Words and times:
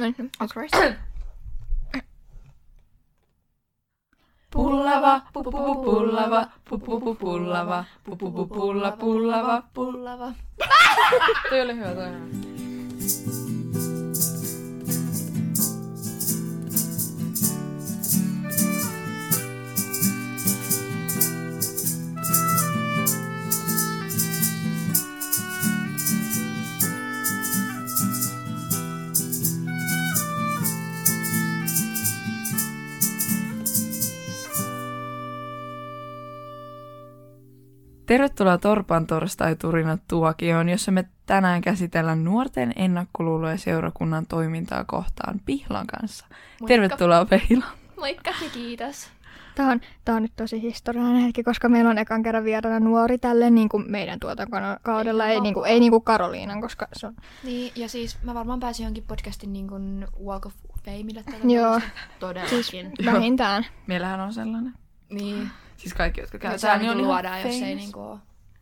Niin, 0.00 0.30
of 0.40 0.50
course. 0.54 0.96
Pullava, 4.50 5.20
pupupu 5.32 5.74
pullava, 5.84 6.46
pupupu 6.68 7.14
pullava, 7.14 7.84
pupupu 8.04 8.46
pulla 8.46 8.92
pullava, 8.92 9.62
Pullava. 9.74 10.32
Toi 11.48 11.60
oli 11.60 11.76
hyvä, 11.76 11.94
toi 11.94 12.10
Tervetuloa 38.10 38.58
Torpan 38.58 39.06
torstai-turinat 39.06 40.00
tuokioon, 40.08 40.68
jossa 40.68 40.92
me 40.92 41.04
tänään 41.26 41.60
käsitellään 41.60 42.24
nuorten 42.24 42.72
ennakkoluuloja 42.76 43.58
seurakunnan 43.58 44.26
toimintaa 44.26 44.84
kohtaan 44.84 45.40
Pihlan 45.44 45.86
kanssa. 45.86 46.26
Moikka. 46.30 46.66
Tervetuloa 46.66 47.24
Pihla. 47.24 47.64
Moikka 47.96 48.30
ja 48.30 48.50
kiitos. 48.54 49.08
Tämä 49.54 49.72
on, 49.72 49.80
tämä 50.04 50.16
on 50.16 50.22
nyt 50.22 50.32
tosi 50.36 50.62
historiallinen 50.62 51.22
hetki, 51.22 51.42
koska 51.42 51.68
meillä 51.68 51.90
on 51.90 51.98
ekan 51.98 52.22
kerran 52.22 52.44
vieraana 52.44 52.80
nuori 52.80 53.18
tälle 53.18 53.50
niin 53.50 53.68
kuin 53.68 53.90
meidän 53.90 54.20
tuotantokaudella, 54.20 55.26
ei, 55.26 55.40
niin 55.40 55.54
kuin, 55.54 55.66
ei 55.66 55.80
niin 55.80 55.92
kuin 55.92 56.04
Karoliinan, 56.04 56.60
koska 56.60 56.88
se 56.92 57.06
on... 57.06 57.14
Niin, 57.44 57.72
ja 57.76 57.88
siis 57.88 58.22
mä 58.22 58.34
varmaan 58.34 58.60
pääsin 58.60 58.84
johonkin 58.84 59.04
podcastin 59.08 59.52
niin 59.52 59.68
kuin 59.68 60.06
Walk 60.24 60.46
of 60.46 60.54
Fameille 60.84 61.22
tällä 61.22 61.54
Joo. 61.54 61.80
Todellakin. 62.18 62.64
Siis 62.64 63.04
vähintään. 63.04 63.66
Meillähän 63.86 64.20
on 64.20 64.32
sellainen. 64.32 64.74
Niin. 65.10 65.50
Siis 65.80 65.94
kaikki, 65.94 66.20
jotka 66.20 66.38
käytetään, 66.38 66.78
se 66.80 66.82
niin 66.82 66.90
on 66.90 66.98
luodaan, 67.06 67.38
ihan 67.38 67.52
jos 67.52 67.62
ei 67.62 67.68
famous. 67.68 67.76
niinku. 67.76 68.18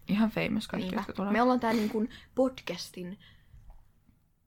Ihan 0.08 0.30
famous 0.30 0.68
kaikki, 0.68 0.84
Niinpä. 0.86 1.00
jotka 1.00 1.12
tulee. 1.12 1.32
Me 1.32 1.42
ollaan 1.42 1.60
tää 1.60 1.72
niin 1.72 1.88
kuin 1.88 2.10
podcastin 2.34 3.18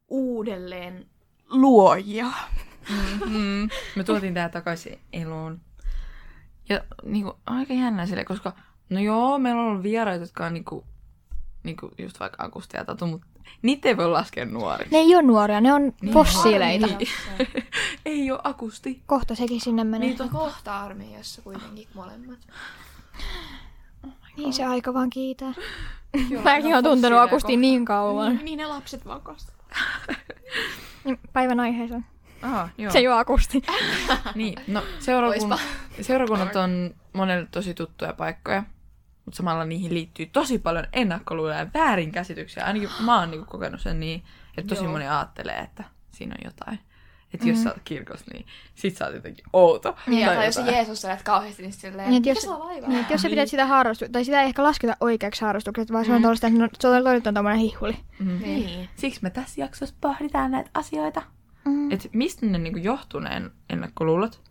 uudelleen 0.08 1.06
luojia. 1.50 2.28
Mm, 3.26 3.70
me 3.96 4.04
tuotiin 4.06 4.34
tää 4.34 4.50
takaisin 4.50 5.00
eloon. 5.14 5.62
Ja 6.70 6.84
niinku, 7.04 7.38
aika 7.46 7.74
jännä 7.74 8.06
sille, 8.06 8.26
koska 8.26 8.54
no 8.90 9.00
joo, 9.00 9.40
meillä 9.40 9.62
on 9.62 9.68
ollut 9.68 9.84
vieraita, 9.84 10.24
jotka 10.24 10.46
on 10.46 10.54
niinku, 10.54 10.86
niinku 11.64 11.92
just 11.98 12.20
vaikka 12.20 12.44
Akusti 12.44 12.78
ja 12.78 12.86
Tatu, 12.86 13.08
mutta 13.08 13.28
niitä 13.62 13.90
ei 13.90 13.98
voi 13.98 14.10
laskea 14.10 14.46
nuoriksi. 14.46 14.92
Ne 14.92 14.98
ei 14.98 15.16
ole 15.16 15.22
nuoria, 15.24 15.62
ne 15.62 15.74
on 15.74 15.94
Niin. 16.02 16.14
fossiileita. 16.14 16.86
Armeijassa. 16.86 17.22
ei 18.06 18.32
ole 18.32 18.40
Akusti. 18.44 19.02
Kohta 19.06 19.36
sekin 19.36 19.62
sinne 19.62 19.84
menee. 19.84 20.08
Niin, 20.10 20.30
kohta 20.30 20.80
armeijassa 20.82 21.42
kuitenkin 21.42 21.88
molemmat. 21.94 22.40
Niin 24.38 24.54
se 24.54 24.66
aika 24.66 24.94
vaan 24.94 25.10
kiitää. 25.10 25.54
Joo, 26.30 26.44
Mäkin 26.44 26.74
oon 26.76 26.84
tuntenut 26.84 27.20
Akustin 27.20 27.62
niin 27.62 27.86
kauan. 27.86 28.40
Niin 28.44 28.58
ne 28.58 28.66
lapset 28.66 29.06
vaan 29.06 29.22
kohta. 29.22 29.52
Niin, 31.04 31.20
Päivän 31.34 31.60
aiheeseen. 31.60 32.06
Aha, 32.42 32.70
joo. 32.78 32.92
Se 32.92 33.00
ei 33.00 33.08
ole 33.08 33.20
Akusti. 33.20 33.62
Niin, 34.36 34.60
no 34.68 34.84
seurakunn... 35.00 35.54
seurakunnat 36.02 36.56
on 36.56 36.96
monelle 37.14 37.48
tosi 37.52 37.74
tuttuja 37.74 38.14
paikkoja, 38.14 38.64
mutta 39.26 39.38
samalla 39.38 39.66
niihin 39.66 39.94
liittyy 39.94 40.26
tosi 40.26 40.60
paljon 40.60 40.86
ennakkoluuloja 40.94 41.58
ja 41.60 41.68
väärinkäsityksiä. 41.74 42.66
Ainakin 42.66 42.90
mä 43.06 43.20
oon 43.20 43.32
niinku 43.32 43.46
kokenut 43.52 43.82
sen 43.82 44.00
niin, 44.00 44.24
että 44.58 44.70
tosi 44.70 44.84
Joo. 44.84 44.92
moni 44.92 45.08
ajattelee, 45.08 45.58
että 45.60 45.84
siinä 46.12 46.36
on 46.40 46.46
jotain. 46.46 46.80
Että 47.34 47.48
jos 47.50 47.64
sä 47.64 47.70
oot 47.70 47.82
kirkossa, 47.86 48.26
niin 48.34 48.46
sit 48.76 48.98
sä 48.98 49.06
oot 49.06 49.16
jotenkin 49.16 49.46
outo. 49.54 49.96
Niin, 50.08 50.26
Tai 50.28 50.36
tai 50.36 50.46
jos. 50.46 50.58
Jeesus 50.58 51.06
olet 51.06 51.24
kauheasti, 51.24 51.62
niin 51.62 51.74
silleen, 51.74 52.10
Niin, 52.10 52.26
jos-? 52.26 52.48
Niin, 52.88 53.00
että 53.00 53.14
jos 53.14 53.22
sä 53.22 53.28
Niin. 53.28 53.36
pidät 53.36 53.50
sitä 53.50 53.66
harrastusta, 53.66 54.12
tai 54.12 54.26
sitä 54.26 54.42
ei 54.42 54.48
ehkä 54.48 54.64
lasketa 54.64 54.98
oikeaksi 55.00 55.46
harrastukseksi, 55.46 55.94
vaan 55.94 56.06
se 56.06 56.14
on 56.14 56.22
tuollaista, 56.22 56.48
että 56.48 56.60
no, 56.60 56.68
se 56.80 56.88
on 56.88 57.04
toinen 57.04 57.24
tommonen 57.24 57.58
hihuli. 57.60 57.98
Mm. 58.20 58.40
Niin. 58.42 58.90
Siksi 58.96 59.20
me 59.24 59.30
tässä 59.30 59.62
jaksossa 59.62 59.96
pohditaan 60.02 60.52
näitä 60.52 60.70
asioita. 60.74 61.22
Mm. 61.66 61.92
Että 61.92 62.10
mistä 62.14 62.46
ne 62.46 62.58
niinku 62.58 62.80
johtuu 62.80 63.20
ne 63.20 63.42
ennakkoluulot 63.70 64.42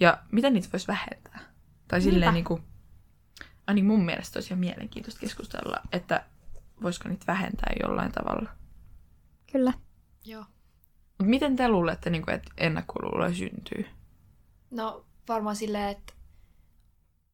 ja 0.00 0.18
miten 0.32 0.52
niitä 0.54 0.68
voisi 0.72 0.86
vähentää. 0.88 1.38
Tai 1.88 2.00
silleen 2.00 2.34
niinku, 2.34 2.60
ainakin 3.66 3.86
mun 3.86 4.04
mielestä 4.04 4.36
olisi 4.36 4.48
ihan 4.48 4.60
mielenkiintoista 4.60 5.20
keskustella, 5.20 5.76
että 5.92 6.24
voisiko 6.82 7.08
niitä 7.08 7.24
vähentää 7.26 7.72
jollain 7.82 8.12
tavalla. 8.12 8.50
Kyllä. 9.52 9.72
Joo. 10.24 10.44
Mutta 11.18 11.30
miten 11.30 11.56
te 11.56 11.68
luulette, 11.68 12.10
niinku, 12.10 12.30
että 12.30 12.50
ennakkoluuloja 12.58 13.34
syntyy? 13.34 13.86
No 14.70 15.04
varmaan 15.28 15.56
silleen, 15.56 15.88
että 15.88 16.12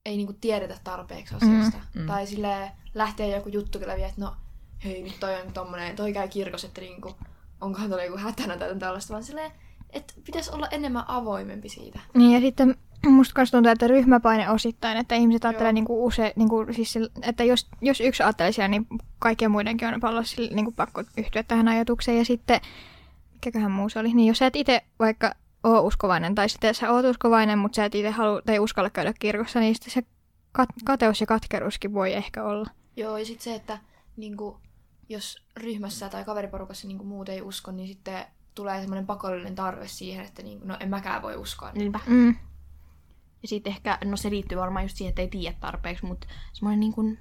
ei 0.04 0.16
niinku 0.16 0.32
tiedetä 0.32 0.76
tarpeeksi 0.84 1.34
asiasta. 1.34 1.78
Mm. 1.94 2.00
Mm. 2.00 2.06
Tai 2.06 2.26
silleen 2.26 2.70
lähtee 2.94 3.36
joku 3.36 3.48
juttu 3.48 3.78
kyllä 3.78 3.96
vielä, 3.96 4.08
että 4.08 4.20
no 4.20 4.36
hei 4.84 5.02
nyt 5.02 5.20
toi 5.20 5.40
on 5.40 5.52
tommonen, 5.52 5.96
toi 5.96 6.12
käy 6.12 6.28
kirkossa, 6.28 6.66
että 6.66 6.80
niinku, 6.80 7.16
onkohan 7.60 7.88
tuolla 7.88 8.04
joku 8.04 8.18
hätänä 8.18 8.56
tai 8.56 8.76
tällaista, 8.78 9.12
vaan 9.12 9.24
silleen, 9.24 9.52
että 9.90 10.14
pitäisi 10.24 10.50
olla 10.50 10.68
enemmän 10.68 11.04
avoimempi 11.08 11.68
siitä. 11.68 12.00
Niin 12.14 12.32
ja 12.32 12.40
sitten 12.40 12.76
musta 13.10 13.34
kanssa 13.34 13.56
tuntuu, 13.56 13.72
että 13.72 13.86
ryhmäpaine 13.88 14.50
osittain, 14.50 14.98
että 14.98 15.14
ihmiset 15.14 15.44
ajattelee 15.44 15.70
Joo. 15.70 15.74
niinku 15.74 16.06
use, 16.06 16.32
niinku, 16.36 16.66
siis, 16.70 16.98
että 17.22 17.44
jos, 17.44 17.68
jos 17.80 18.00
yksi 18.00 18.22
ajattelee 18.22 18.52
siellä, 18.52 18.68
niin 18.68 18.86
kaikkien 19.18 19.50
muidenkin 19.50 19.88
on 19.88 20.00
paljon 20.00 20.24
sillä- 20.24 20.54
niinku 20.54 20.72
pakko 20.72 21.02
yhtyä 21.16 21.42
tähän 21.42 21.68
ajatukseen. 21.68 22.18
Ja 22.18 22.24
sitten, 22.24 22.60
mikäköhän 23.32 23.70
muu 23.70 23.88
se 23.88 23.98
oli, 23.98 24.14
niin 24.14 24.28
jos 24.28 24.38
sä 24.38 24.46
et 24.46 24.56
itse 24.56 24.82
vaikka 24.98 25.34
oo 25.64 25.80
uskovainen, 25.80 26.34
tai 26.34 26.48
sitten 26.48 26.74
sä 26.74 26.90
oot 26.92 27.04
uskovainen, 27.04 27.58
mutta 27.58 27.76
sä 27.76 27.84
et 27.84 27.94
itse 27.94 28.10
halua 28.10 28.42
tai 28.46 28.58
uskalla 28.58 28.90
käydä 28.90 29.12
kirkossa, 29.18 29.60
niin 29.60 29.74
sitten 29.74 29.92
se 29.92 30.00
kat- 30.58 30.82
kateus 30.84 31.20
ja 31.20 31.26
katkeruuskin 31.26 31.94
voi 31.94 32.12
ehkä 32.12 32.44
olla. 32.44 32.70
Joo, 32.96 33.16
ja 33.18 33.24
sitten 33.24 33.44
se, 33.44 33.54
että 33.54 33.78
niinku, 34.16 34.60
jos 35.08 35.42
ryhmässä 35.56 36.08
tai 36.08 36.24
kaveriporukassa 36.24 36.88
niinku 36.88 37.04
muut 37.04 37.28
ei 37.28 37.42
usko, 37.42 37.70
niin 37.70 37.88
sitten 37.88 38.24
tulee 38.54 38.80
semmoinen 38.80 39.06
pakollinen 39.06 39.54
tarve 39.54 39.88
siihen, 39.88 40.24
että 40.24 40.42
niinku, 40.42 40.66
no 40.66 40.76
en 40.80 40.88
mäkään 40.88 41.22
voi 41.22 41.36
uskoa. 41.36 41.72
Niin. 41.72 41.78
Niinpä. 41.78 42.00
Mm. 42.06 42.34
Ja 43.42 43.48
sitten 43.48 43.72
ehkä, 43.72 43.98
no 44.04 44.16
se 44.16 44.30
liittyy 44.30 44.58
varmaan 44.58 44.84
just 44.84 44.96
siihen, 44.96 45.08
että 45.08 45.22
ei 45.22 45.28
tiedä 45.28 45.56
tarpeeksi, 45.60 46.04
mutta 46.06 46.26
semmoinen 46.52 46.80
niin 46.80 46.92
kuin 46.92 47.18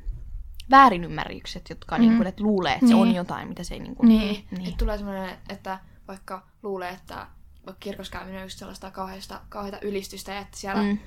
väärinymmärrykset, 0.71 1.69
jotka 1.69 1.95
Mm. 1.97 2.01
niin 2.01 2.17
kuin, 2.17 2.27
että 2.27 2.43
luulee, 2.43 2.73
että 2.73 2.87
se 2.87 2.95
on 2.95 3.07
Niin. 3.07 3.15
jotain, 3.15 3.47
mitä 3.47 3.63
se 3.63 3.73
ei 3.73 3.79
niin 3.79 3.95
kuin... 3.95 4.07
Niin, 4.09 4.19
niin. 4.21 4.45
niin. 4.51 4.65
että 4.65 4.77
tulee 4.77 4.97
semmoinen, 4.97 5.37
että 5.49 5.79
vaikka 6.07 6.43
luulee, 6.63 6.89
että 6.89 7.15
vaikka 7.65 7.79
kirkossa 7.79 8.11
käyminen 8.13 8.37
on 8.37 8.45
just 8.45 8.59
sellaista 8.59 8.91
kauheasta, 8.91 9.41
kauheata 9.49 9.77
ylistystä, 9.81 10.31
ja 10.31 10.39
että 10.39 10.57
siellä 10.57 10.81
mm. 10.81 10.87
Mm. 10.87 10.97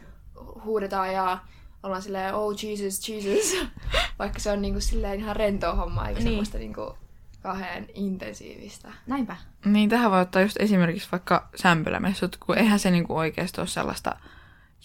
huudetaan 0.65 1.13
ja 1.13 1.39
ollaan 1.83 2.03
silleen, 2.03 2.35
oh 2.35 2.55
Jesus, 2.63 3.09
Jesus, 3.09 3.67
vaikka 4.19 4.39
se 4.39 4.51
on 4.53 4.63
niinku 4.63 4.81
silleen 4.81 5.21
ihan 5.21 5.37
rentoa 5.37 5.75
hommaa, 5.75 6.09
eikä 6.09 6.19
Niin. 6.21 6.25
niin. 6.25 6.33
semmoista 6.33 6.59
niinku 6.59 6.95
kauhean 7.43 7.87
intensiivistä. 7.95 8.93
Näinpä. 9.07 9.37
Niin 9.65 9.89
tähän 9.91 10.11
voi 10.11 10.21
ottaa 10.21 10.43
just 10.43 10.57
esimerkiksi 10.61 11.09
vaikka 11.13 11.49
sämpylämessut, 11.55 12.37
kun 12.37 12.59
eihän 12.59 12.79
se 12.79 12.91
niinku 12.91 13.17
oikeasti 13.17 13.61
ole 13.61 13.69
sellaista 13.69 14.17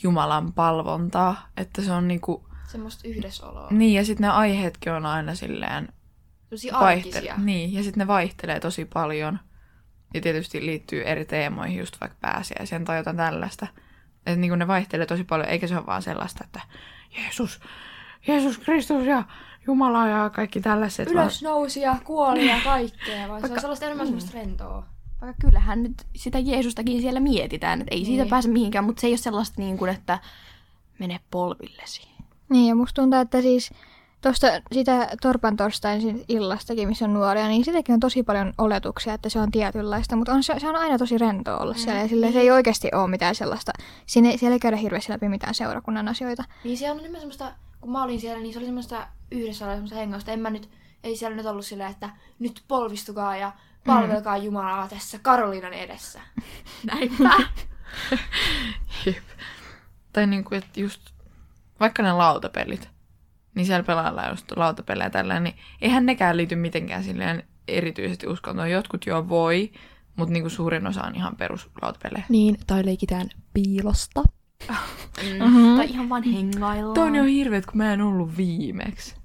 Jumalan 0.04 0.54
palvontaa, 0.54 1.48
että 1.58 1.82
se 1.82 1.92
on 1.92 2.08
niinku... 2.08 2.48
Semmoista 2.68 3.08
yhdessäoloa. 3.08 3.68
Niin, 3.72 3.94
ja 3.94 4.06
sitten 4.06 4.28
ne 4.28 4.34
aiheetkin 4.34 4.94
on 4.94 5.06
aina 5.06 5.36
silleen 5.36 5.90
Sellaisia 6.44 6.74
vaihtele-. 6.80 7.34
Niin, 7.38 7.74
ja 7.74 7.84
sitten 7.84 8.00
ne 8.02 8.08
vaihtelee 8.08 8.60
tosi 8.60 8.86
paljon. 8.86 9.40
Ja 10.14 10.22
tietysti 10.22 10.66
liittyy 10.66 11.04
eri 11.04 11.26
teemoihin, 11.26 11.80
just 11.80 12.02
vaikka 12.02 12.18
pääsiäiseen 12.22 12.86
tai 12.86 12.98
jotain 12.98 13.18
tällaista. 13.18 13.68
Että 14.26 14.36
niin 14.40 14.60
ne 14.60 14.68
vaihtelee 14.68 15.06
tosi 15.06 15.24
paljon, 15.24 15.50
eikä 15.50 15.68
se 15.68 15.78
ole 15.78 15.86
vaan 15.86 16.02
sellaista, 16.02 16.44
että 16.44 16.62
Jeesus, 17.18 17.60
Jeesus 18.28 18.58
Kristus 18.58 19.06
ja 19.06 19.24
Jumala 19.68 20.08
ja 20.08 20.30
kaikki 20.30 20.62
tällaiset. 20.62 21.12
Ylös 21.12 21.42
nousi 21.44 21.82
ja 21.82 21.96
kuoli 22.04 22.48
ja 22.50 22.58
kaikkea, 22.64 23.28
vaan 23.28 23.28
se 23.28 23.42
Vaikka- 23.42 23.54
on 23.54 23.62
sellaista 23.62 23.86
enemmän 23.86 24.06
Mm. 24.06 24.08
semmoista 24.08 24.38
rentoa. 24.38 24.86
Vaikka 25.22 25.48
kyllähän 25.48 25.84
nyt 25.84 25.94
sitä 26.16 26.40
Jeesustakin 26.40 27.02
siellä 27.02 27.20
mietitään, 27.20 27.82
että 27.82 27.96
ei 27.96 28.06
siitä 28.06 28.24
Niin. 28.24 28.30
pääse 28.30 28.50
mihinkään, 28.50 28.86
mutta 28.86 29.02
se 29.02 29.08
ei 29.08 29.12
ole 29.12 29.18
sellaista 29.18 29.62
niin 29.62 29.78
kuin, 29.78 29.92
että 29.92 30.20
mene 31.00 31.20
polvillesi. 31.32 32.08
Niin, 32.50 32.68
ja 32.68 32.76
musta 32.76 33.02
tuntuu, 33.02 33.20
että 33.20 33.42
siis 33.42 33.72
tuosta 34.22 34.48
sitä 34.72 35.10
Torpan 35.22 35.58
torstain 35.58 36.26
illastakin, 36.28 36.88
missä 36.88 37.06
on 37.06 37.14
nuoria, 37.14 37.48
niin 37.48 37.66
sitäkin 37.66 37.94
on 37.94 38.00
tosi 38.00 38.24
paljon 38.24 38.54
oletuksia, 38.58 39.14
että 39.14 39.30
se 39.30 39.40
on 39.40 39.52
tietynlaista, 39.52 40.16
mutta 40.16 40.34
on, 40.34 40.44
se, 40.44 40.60
se 40.60 40.70
on 40.70 40.76
aina 40.76 40.98
tosi 40.98 41.18
rentoa 41.18 41.58
olla 41.58 41.74
Mm. 41.74 41.80
siellä, 41.80 42.02
ja 42.02 42.08
silleen, 42.08 42.34
se 42.34 42.40
ei 42.40 42.52
oikeasti 42.52 42.90
ole 42.94 43.08
mitään 43.08 43.36
sellaista, 43.36 43.72
sinne, 44.06 44.38
siellä 44.38 44.54
ei 44.56 44.60
käydä 44.60 44.78
hirveästi 44.78 45.12
läpi 45.12 45.30
mitään 45.30 45.56
seurakunnan 45.56 46.08
asioita. 46.08 46.44
Niin 46.64 46.78
siellä 46.78 46.94
on 46.94 47.00
enemmän 47.00 47.22
semmoista, 47.22 47.52
kun 47.82 47.92
mä 47.92 48.04
olin 48.04 48.20
siellä, 48.20 48.42
niin 48.42 48.54
se 48.54 48.60
oli 48.60 48.66
semmoista 48.66 49.08
yhdessä 49.32 49.66
olla 49.66 49.74
semmoista 49.76 49.96
hengausta. 50.00 50.32
En 50.32 50.40
mä 50.40 50.50
nyt, 50.50 50.70
ei 51.04 51.16
siellä 51.16 51.38
nyt 51.38 51.46
ollut 51.46 51.66
silleen, 51.66 51.92
että 51.92 52.10
nyt 52.40 52.64
polvistukaa 52.68 53.38
ja 53.38 53.52
palvelkaa 53.96 54.38
mm. 54.38 54.44
Jumalaa 54.44 54.88
tässä 54.88 55.20
Karoliinan 55.22 55.74
edessä. 55.74 56.22
Näinpä. 56.92 57.30
Jep. 59.06 59.24
Tai 60.14 60.28
niinku, 60.28 60.56
että 60.56 60.80
just 60.80 61.02
vaikka 61.80 62.04
ne 62.04 62.12
lautapelit, 62.12 62.90
niin 63.56 63.66
siellä 63.66 63.84
pelaillaan 63.84 64.30
just 64.30 64.52
lautapelejä 64.56 65.10
tällä, 65.10 65.40
niin 65.40 65.56
eihän 65.82 66.06
nekään 66.06 66.38
liity 66.38 66.56
mitenkään 66.56 67.04
silleen 67.04 67.44
erityisesti 67.68 68.28
uskontoon. 68.28 68.72
Jotkut 68.72 69.06
jo 69.06 69.30
voi, 69.30 69.72
Mutta 70.16 70.34
niinku 70.34 70.50
suurin 70.50 70.88
osa 70.88 71.04
on 71.04 71.16
ihan 71.16 71.36
perus 71.36 71.70
lautapelejä. 71.82 72.26
Niin, 72.30 72.58
tai 72.68 72.86
leikitään 72.86 73.30
piilosta. 73.54 74.22
Mm. 74.22 74.76
Mhm. 75.50 75.78
Tai 75.78 75.86
ihan 75.90 76.10
vaan 76.10 76.24
hengaillaan. 76.24 76.94
Toi 76.94 77.08
on 77.08 77.16
jo 77.16 77.24
hirveet, 77.24 77.66
kun 77.66 77.78
mä 77.78 77.94
en 77.94 78.02
ollut 78.02 78.38
viimeksi. 78.38 79.16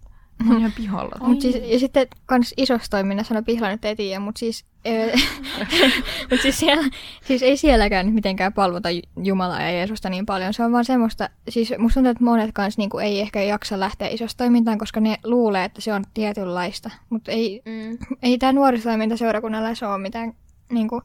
Mä 0.45 0.51
oon 0.51 0.59
ihan 0.61 0.73
pihalla. 0.77 1.17
Mut 1.27 1.41
siis, 1.41 1.57
ja 1.73 1.79
sitten 1.79 2.07
kans 2.27 2.55
isossa 2.57 2.91
toiminnassa, 2.91 3.35
no 3.35 3.43
pihla 3.43 3.69
nyt 3.69 3.85
ei 3.85 3.97
tiedä, 3.97 4.21
mutta 4.21 4.39
siis, 4.39 4.65
mut 6.31 6.41
siis, 6.41 6.59
siellä, 6.59 6.91
siis 7.25 7.43
ei 7.43 7.57
sielläkään 7.57 8.07
nyt 8.07 8.15
mitenkään 8.15 8.53
palvota 8.53 8.91
Ju- 8.91 9.03
Jumalaa 9.23 9.63
ja 9.63 9.71
Jeesusta 9.71 10.11
niin 10.11 10.27
paljon. 10.27 10.55
Se 10.55 10.63
on 10.65 10.73
vaan 10.73 10.85
semmoista, 10.85 11.31
siis 11.49 11.73
musta 11.79 11.95
tuntuu, 11.95 12.11
että 12.11 12.25
monet 12.25 12.51
kans 12.55 12.79
niinku 12.79 12.99
ei 12.99 13.21
ehkä 13.21 13.43
jaksa 13.43 13.81
lähteä 13.81 14.09
isossa 14.09 14.37
toimintaan, 14.37 14.79
koska 14.79 15.01
ne 15.01 15.17
luulee, 15.25 15.65
että 15.65 15.81
se 15.81 15.93
on 15.93 16.05
tietynlaista. 16.15 16.91
Mutta 17.11 17.33
ei, 17.33 17.63
Mm. 17.67 17.99
ei 18.23 18.39
tämä 18.39 18.53
nuorisotoiminta 18.53 19.17
seurakunnalla 19.17 19.75
se 19.75 19.87
ole 19.87 19.99
mitään, 19.99 20.33
niinku, 20.71 21.03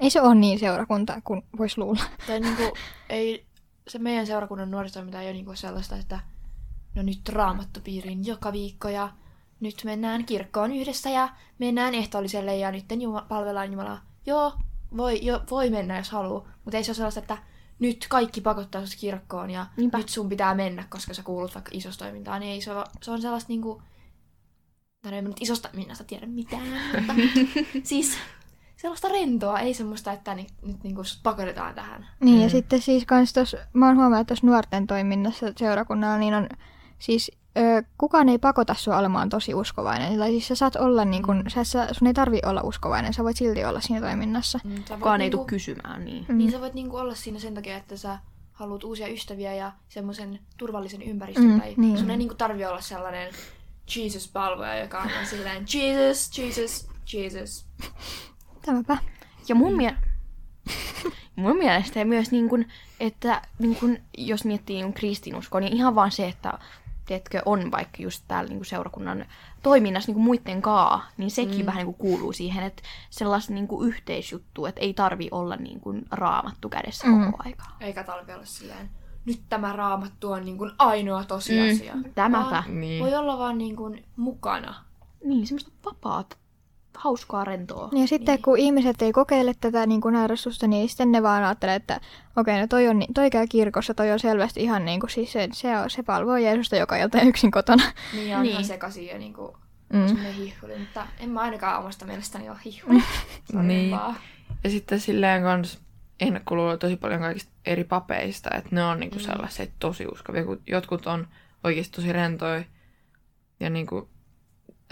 ei 0.00 0.10
se 0.10 0.20
ole 0.20 0.34
niin 0.34 0.58
seurakunta 0.58 1.20
kuin 1.24 1.42
voisi 1.58 1.78
luulla. 1.78 2.02
Tai 2.26 2.40
niinku, 2.40 2.62
ei, 3.10 3.44
se 3.88 3.98
meidän 3.98 4.26
seurakunnan 4.26 4.70
nuorisotoiminta 4.70 5.20
ei 5.20 5.26
ole 5.26 5.32
niinku 5.32 5.54
sellaista, 5.54 5.96
että 5.96 6.20
no 6.94 7.02
nyt 7.02 7.28
raamattu 7.28 7.80
piiriin 7.84 8.26
joka 8.26 8.52
viikko 8.52 8.88
ja 8.88 9.10
nyt 9.60 9.74
mennään 9.84 10.24
kirkkoon 10.24 10.72
yhdessä 10.72 11.10
ja 11.10 11.28
mennään 11.58 11.94
ehtoolliselle 11.94 12.56
ja 12.56 12.70
nyt 12.70 12.84
Juma- 12.92 13.26
palvellaan 13.28 13.70
Jumalaa. 13.72 14.00
Joo, 14.26 14.52
voi, 14.96 15.24
jo, 15.26 15.42
voi 15.50 15.70
mennä 15.70 15.98
jos 15.98 16.10
haluaa, 16.10 16.48
mutta 16.64 16.76
ei 16.76 16.84
se 16.84 16.90
ole 16.90 16.96
sellaista, 16.96 17.20
että 17.20 17.38
nyt 17.78 18.06
kaikki 18.08 18.40
pakottaa 18.40 18.86
sinut 18.86 19.00
kirkkoon 19.00 19.50
ja 19.50 19.66
Niinpä. 19.76 19.98
nyt 19.98 20.08
sun 20.08 20.28
pitää 20.28 20.54
mennä, 20.54 20.84
koska 20.90 21.14
sä 21.14 21.22
kuulut 21.22 21.54
vaikka 21.54 21.70
isostoimintaan. 21.74 22.40
Niin 22.40 22.52
ei 22.52 22.60
se, 22.60 22.72
ole, 22.72 22.84
se 23.02 23.10
on 23.10 23.22
sellaista 23.22 23.48
niinku, 23.48 23.82
tai 25.02 25.12
no 25.12 25.18
en 25.18 25.24
mä 25.24 25.28
nyt 25.28 25.36
isosta 25.42 25.68
minnasta 25.72 26.04
tiedä 26.04 26.26
mitään, 26.26 26.66
mutta 26.96 27.12
siis 27.88 28.18
sellaista 28.76 29.08
rentoa, 29.08 29.60
ei 29.60 29.74
semmoista, 29.74 30.12
että 30.12 30.34
ni, 30.34 30.46
nyt 30.66 30.82
niinku 30.84 31.04
sut 31.04 31.22
pakotetaan 31.22 31.74
tähän. 31.74 32.06
Niin, 32.20 32.36
Mm. 32.36 32.42
ja 32.42 32.50
sitten 32.50 32.80
siis 32.80 33.04
kans 33.06 33.32
tos, 33.32 33.56
mä 33.72 33.86
oon 33.86 33.96
huomannut, 33.96 34.20
että 34.20 34.28
tuossa 34.34 34.46
nuorten 34.46 34.86
toiminnassa 34.86 35.46
seurakunnalla, 35.56 36.18
niin 36.18 36.34
on 36.34 36.48
siis 37.02 37.30
ö, 37.58 37.82
kukaan 37.98 38.28
ei 38.28 38.38
pakota 38.38 38.74
sua 38.74 38.98
olemaan 38.98 39.28
tosi 39.28 39.54
uskovainen. 39.54 40.18
Tai 40.18 40.30
siis 40.30 40.48
sä 40.48 40.54
saat 40.54 40.76
olla 40.76 41.04
niin 41.04 41.22
kun, 41.22 41.44
sä, 41.48 41.64
sä, 41.64 41.88
sun 41.92 42.08
ei 42.08 42.14
tarvi 42.14 42.40
olla 42.46 42.60
uskovainen, 42.62 43.14
sä 43.14 43.24
voit 43.24 43.36
silti 43.36 43.64
olla 43.64 43.80
siinä 43.80 44.00
toiminnassa. 44.06 44.58
Mm, 44.64 44.84
Kukaan 44.94 45.20
ei 45.20 45.24
niinku- 45.26 45.36
tule 45.36 45.46
kysymään, 45.48 46.04
niin. 46.04 46.24
Mm. 46.28 46.38
Niin 46.38 46.50
sä 46.50 46.60
voit 46.60 46.74
niinku 46.74 46.96
olla 46.96 47.14
siinä 47.14 47.38
sen 47.38 47.54
takia, 47.54 47.76
että 47.76 47.96
sä 47.96 48.18
haluat 48.52 48.84
uusia 48.84 49.08
ystäviä 49.08 49.54
ja 49.54 49.72
semmoisen 49.88 50.38
turvallisen 50.56 51.02
ympäristön. 51.02 51.46
Mm, 51.50 51.60
tai 51.60 51.74
niin. 51.76 51.98
sun 51.98 52.10
ei 52.10 52.16
niinku 52.16 52.34
tarvi 52.34 52.64
olla 52.64 52.80
sellainen 52.80 53.32
Jesus-palvoja, 53.96 54.78
joka 54.78 54.98
on 54.98 55.08
silleen 55.30 55.64
Jesus, 55.74 56.38
Jesus, 56.38 56.88
Jesus. 57.12 57.66
Tämäpä. 58.66 58.98
Ja 59.48 59.54
mun, 59.54 59.76
mie- 59.76 59.96
mun 61.36 61.56
mielestä 61.56 62.04
myös, 62.04 62.30
niin 62.30 62.48
kun, 62.48 62.64
että 63.00 63.42
niin 63.58 63.76
kun, 63.76 63.98
jos 64.18 64.44
miettii 64.44 64.82
niin 64.82 64.92
kristinuskoa, 64.92 65.60
niin 65.60 65.72
ihan 65.72 65.94
vaan 65.94 66.10
se, 66.10 66.28
että 66.28 66.58
tiedätkö, 67.12 67.42
on 67.44 67.70
vaikka 67.70 68.02
just 68.02 68.24
täällä 68.28 68.48
niin 68.50 68.64
seurakunnan 68.64 69.26
toiminnassa 69.62 70.12
niin 70.12 70.20
muiden 70.20 70.62
kaa, 70.62 71.06
niin 71.16 71.30
sekin 71.30 71.60
mm. 71.60 71.66
vähän 71.66 71.86
niin 71.86 71.94
kuuluu 71.94 72.32
siihen, 72.32 72.64
että 72.64 72.82
sellaista 73.10 73.52
niin 73.52 73.68
yhteisjuttua, 73.86 74.68
että 74.68 74.80
ei 74.80 74.94
tarvi 74.94 75.28
olla 75.30 75.56
niin 75.56 75.80
kuin 75.80 76.04
raamattu 76.10 76.68
kädessä 76.68 77.06
Mm. 77.06 77.24
koko 77.24 77.42
aikaa. 77.46 77.76
Eikä 77.80 78.04
tarvi 78.04 78.32
olla 78.32 78.44
silleen, 78.44 78.90
nyt 79.24 79.40
tämä 79.48 79.72
raamattu 79.72 80.32
on 80.32 80.44
niinku 80.44 80.70
ainoa 80.78 81.24
tosiasia. 81.24 81.94
Mm, 81.94 82.04
tämäpä. 82.14 82.50
Vaan 82.50 82.80
Niin. 82.80 83.04
Voi 83.04 83.14
olla 83.14 83.38
vaan 83.38 83.58
niinku 83.58 83.96
mukana. 84.16 84.74
Niin, 85.24 85.46
semmoista 85.46 85.70
vapaat, 85.84 86.38
hauskaa 86.96 87.44
rentoa. 87.44 87.88
Ja 87.92 88.06
sitten 88.06 88.34
Niin. 88.34 88.42
kun 88.42 88.58
ihmiset 88.58 89.02
ei 89.02 89.12
kokeile 89.12 89.54
tätä 89.60 89.86
niin 89.86 90.00
kuin 90.00 90.14
harrastusta, 90.14 90.66
niin 90.66 90.88
sitten 90.88 91.12
ne 91.12 91.22
vaan 91.22 91.44
ajattelee, 91.44 91.74
että 91.74 92.00
okei, 92.36 92.60
no 92.60 92.66
toi, 92.66 92.88
on, 92.88 93.02
toi 93.14 93.30
käy 93.30 93.46
kirkossa, 93.46 93.94
toi 93.94 94.10
on 94.12 94.18
selvästi 94.18 94.62
ihan 94.62 94.84
niin 94.84 95.00
kuin, 95.00 95.10
siis 95.10 95.32
se, 95.32 95.48
se, 95.52 95.68
se 95.88 96.02
palvoo 96.02 96.36
Jeesusta 96.36 96.76
joka 96.76 96.96
ilta 96.96 97.20
yksin 97.20 97.50
kotona. 97.50 97.84
Niin 98.12 98.28
ja 98.28 98.36
on 98.36 98.42
Niin. 98.42 98.50
ihan 98.52 98.64
sekaisin 98.64 99.06
ja 99.06 99.18
niinku 99.18 99.56
Mm. 99.92 100.06
semmoinen 100.06 100.34
hihuli. 100.34 100.78
Mutta 100.78 101.06
en 101.20 101.30
mä 101.30 101.40
ainakaan 101.40 101.80
omasta 101.80 102.06
mielestäni 102.06 102.50
ole 102.50 102.58
hihuli. 102.64 103.02
Sori 103.52 103.66
Niin. 103.66 103.90
vaan. 103.90 104.16
Ja 104.64 104.70
sitten 104.70 105.00
silleen 105.00 105.42
kans 105.42 105.78
ennakkoluuloja 106.20 106.76
tosi 106.76 106.96
paljon 106.96 107.20
kaikista 107.20 107.52
eri 107.66 107.84
papeista, 107.84 108.50
että 108.56 108.68
ne 108.72 108.84
on 108.84 109.00
niinku 109.00 109.16
Mm. 109.18 109.22
sellaisia 109.22 109.66
tosi 109.78 110.06
uskavia, 110.06 110.44
kun 110.44 110.60
jotkut 110.66 111.06
on 111.06 111.26
oikeasti 111.64 111.92
tosi 111.96 112.12
rentoja 112.12 112.64
ja 113.60 113.70
niinku, 113.70 114.08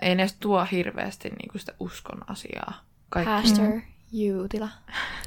ei 0.02 0.14
ne 0.14 0.22
edes 0.22 0.36
tuo 0.40 0.66
hirveästi 0.72 1.28
niinku 1.28 1.58
sitä 1.58 1.72
uskon 1.80 2.20
asiaa. 2.30 2.84
Kaikki. 3.08 3.32
Pastor 3.32 3.80
Juutila. 4.12 4.68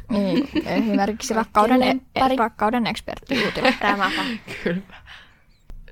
Niin, 0.09 0.49
esimerkiksi 0.65 1.33
rakkauden, 1.33 1.83
e- 1.83 2.35
rakkauden 2.37 2.87
ekspertti 2.87 3.41
Juutila. 3.43 3.71
Tämäpä. 3.79 4.23
Kyllä. 4.63 4.81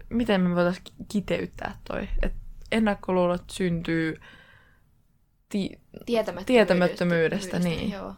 Miten 0.09 0.41
me 0.41 0.55
voitaisiin 0.55 0.85
kiteyttää 1.11 1.77
toi? 1.87 2.07
Et 2.21 2.33
ennakkoluulot 2.71 3.43
syntyy 3.49 4.21
ti- 5.49 5.79
Tietämättömyydestä. 6.05 6.45
Tietämättömyydestä, 6.45 7.59
niin. 7.59 7.91
Joo. 7.91 8.15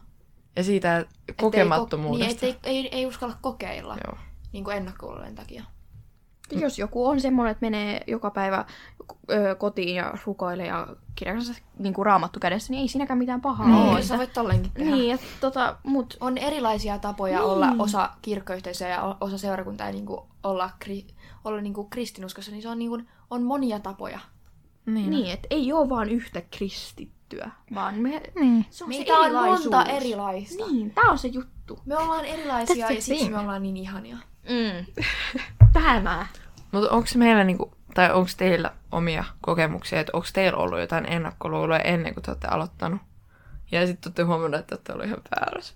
ja 0.56 0.63
siitä 0.63 0.98
Ettei 0.98 1.36
kokemattomuudesta. 1.36 2.33
Ko- 2.33 2.42
niin, 2.42 2.56
ettei, 2.56 2.71
ei, 2.71 2.89
ei 2.95 3.06
uskalla 3.06 3.36
kokeilla 3.42 3.98
Joo. 4.07 4.18
niin 4.54 4.63
kuin 4.63 4.77
ennakkoluulojen 4.77 5.36
takia. 5.36 5.63
Jos 6.61 6.79
joku 6.79 7.07
on 7.07 7.19
semmoinen, 7.21 7.51
että 7.51 7.65
menee 7.65 8.01
joka 8.07 8.31
päivä 8.31 8.65
ö, 9.31 9.55
kotiin 9.55 9.95
ja 9.95 10.13
rukoilee 10.25 10.67
ja 10.67 10.88
kirjansa 11.15 11.53
niin 11.79 11.94
kuin 11.94 12.05
raamattu 12.05 12.39
kädessä, 12.39 12.73
niin 12.73 12.81
ei 12.81 12.88
siinäkään 12.88 13.17
mitään 13.19 13.41
pahaa 13.41 13.67
Niin. 13.67 13.89
ole. 13.89 14.01
Sä 14.01 14.17
voit 14.17 14.33
tollenkin 14.33 14.71
tehdä. 14.71 14.91
Niin, 14.91 15.13
että 15.15 15.25
tota, 15.41 15.77
mut 15.83 16.17
On 16.19 16.38
erilaisia 16.38 16.97
tapoja 17.00 17.39
niin. 17.39 17.50
olla 17.50 17.67
osa 17.79 18.09
kirkkoyhteisöä 18.21 18.88
ja 18.89 19.17
osa 19.21 19.38
seurakuntaa 19.38 19.88
ja 19.88 19.94
niin 19.94 20.05
kuin 20.05 20.21
olla, 20.44 20.69
kri, 20.79 21.07
olla 21.45 21.61
niin 21.61 21.73
kuin 21.73 21.89
kristinuskossa, 21.89 22.51
niin 22.51 22.61
se 22.61 22.69
on, 22.69 22.79
niin 22.79 22.89
kuin, 22.89 23.07
on 23.29 23.44
monia 23.44 23.79
tapoja. 23.79 24.19
Niin. 24.85 25.09
niin, 25.09 25.33
että 25.33 25.47
ei 25.50 25.73
ole 25.73 25.89
vaan 25.89 26.09
yhtä 26.09 26.41
kristittyä, 26.51 27.51
vaan 27.75 27.95
me, 27.95 28.21
Niin. 28.39 28.65
se 28.69 28.83
on 28.83 28.89
Meitä 28.89 29.13
se 29.13 29.19
on 29.19 29.45
monta 29.45 29.83
erilaista. 29.85 30.65
Niin, 30.65 30.91
tää 30.91 31.03
on 31.11 31.17
se 31.17 31.27
juttu. 31.27 31.79
Me 31.85 31.97
ollaan 31.97 32.25
erilaisia 32.25 32.88
That's 32.88 32.94
ja 32.94 33.01
siksi 33.01 33.29
me 33.29 33.39
ollaan 33.39 33.63
niin 33.63 33.77
ihania. 33.77 34.17
Mm. 34.50 35.03
Tämä. 35.73 36.25
Mutta 36.74 36.90
onko 36.90 37.08
meillä 37.16 37.44
niinku, 37.44 37.74
tai 37.94 38.12
onko 38.14 38.30
teillä 38.38 38.72
omia 38.92 39.24
kokemuksia, 39.42 40.00
että 40.00 40.12
onko 40.14 40.28
teillä 40.34 40.58
ollut 40.58 40.80
jotain 40.80 41.06
ennakkoluuloja 41.06 41.80
ennen 41.80 42.14
kuin 42.14 42.24
te 42.24 42.31
olette 42.31 42.48
aloittanut? 42.48 43.02
Ja 43.72 43.88
sitten 43.88 44.10
olette 44.10 44.24
huomannut, 44.24 44.60
että 44.60 44.75
olette 44.75 44.94
ollut 44.94 45.06
ihan 45.06 45.22
väärässä. 45.40 45.74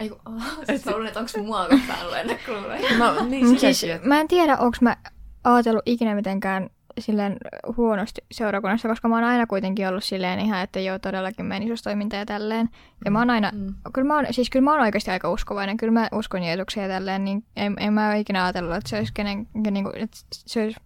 Ei 0.00 0.08
kun, 0.08 0.20
oh, 0.26 0.42
siis 0.66 0.84
mä 0.84 0.92
luulen, 0.92 1.06
että 1.06 1.20
onko 1.20 1.30
mua 1.42 1.66
kohtaan 1.68 2.02
ollut 2.02 2.16
ennakkoluuloja. 2.16 2.98
No 2.98 3.24
niin, 3.24 3.58
siis, 3.60 3.86
mä 4.04 4.20
en 4.20 4.28
tiedä, 4.28 4.56
onko 4.56 4.76
mä 4.80 4.96
ajatellut 5.44 5.82
ikinä 5.86 6.14
mitenkään 6.14 6.70
silleen 6.98 7.36
huonosti 7.76 8.24
seurakunnassa, 8.32 8.88
koska 8.88 9.08
mä 9.08 9.14
oon 9.14 9.24
aina 9.24 9.46
kuitenkin 9.46 9.88
ollut 9.88 10.04
silleen 10.04 10.40
ihan, 10.40 10.60
että 10.62 10.80
joo, 10.80 10.98
todellakin 10.98 11.46
menen 11.46 11.68
isostoiminta 11.68 12.16
ja 12.16 12.26
tälleen. 12.26 12.68
Ja 13.04 13.10
mä 13.10 13.18
oon 13.18 13.30
aina, 13.30 13.50
Mm. 13.54 13.74
kyllä 13.92 14.08
mä 14.08 14.14
oon, 14.16 14.26
siis 14.30 14.50
kyllä 14.50 14.64
mä 14.64 14.72
oon 14.72 14.80
oikeasti 14.80 15.10
aika 15.10 15.30
uskovainen, 15.30 15.76
kyllä 15.76 15.92
mä 15.92 16.08
uskon 16.12 16.42
Jeesukseen 16.42 16.90
ja 16.90 16.96
tälleen, 16.96 17.24
niin 17.24 17.44
en, 17.56 17.76
en 17.80 17.92
mä 17.92 18.08
ole 18.08 18.18
ikinä 18.20 18.44
ajatellut, 18.44 18.76
että 18.76 18.90
se 18.90 18.98
olisi, 18.98 19.12
kenen, 19.14 19.46
niin 19.70 19.84
kuin, 19.84 19.96
että 19.96 20.16
se 20.30 20.62
olisi, 20.62 20.80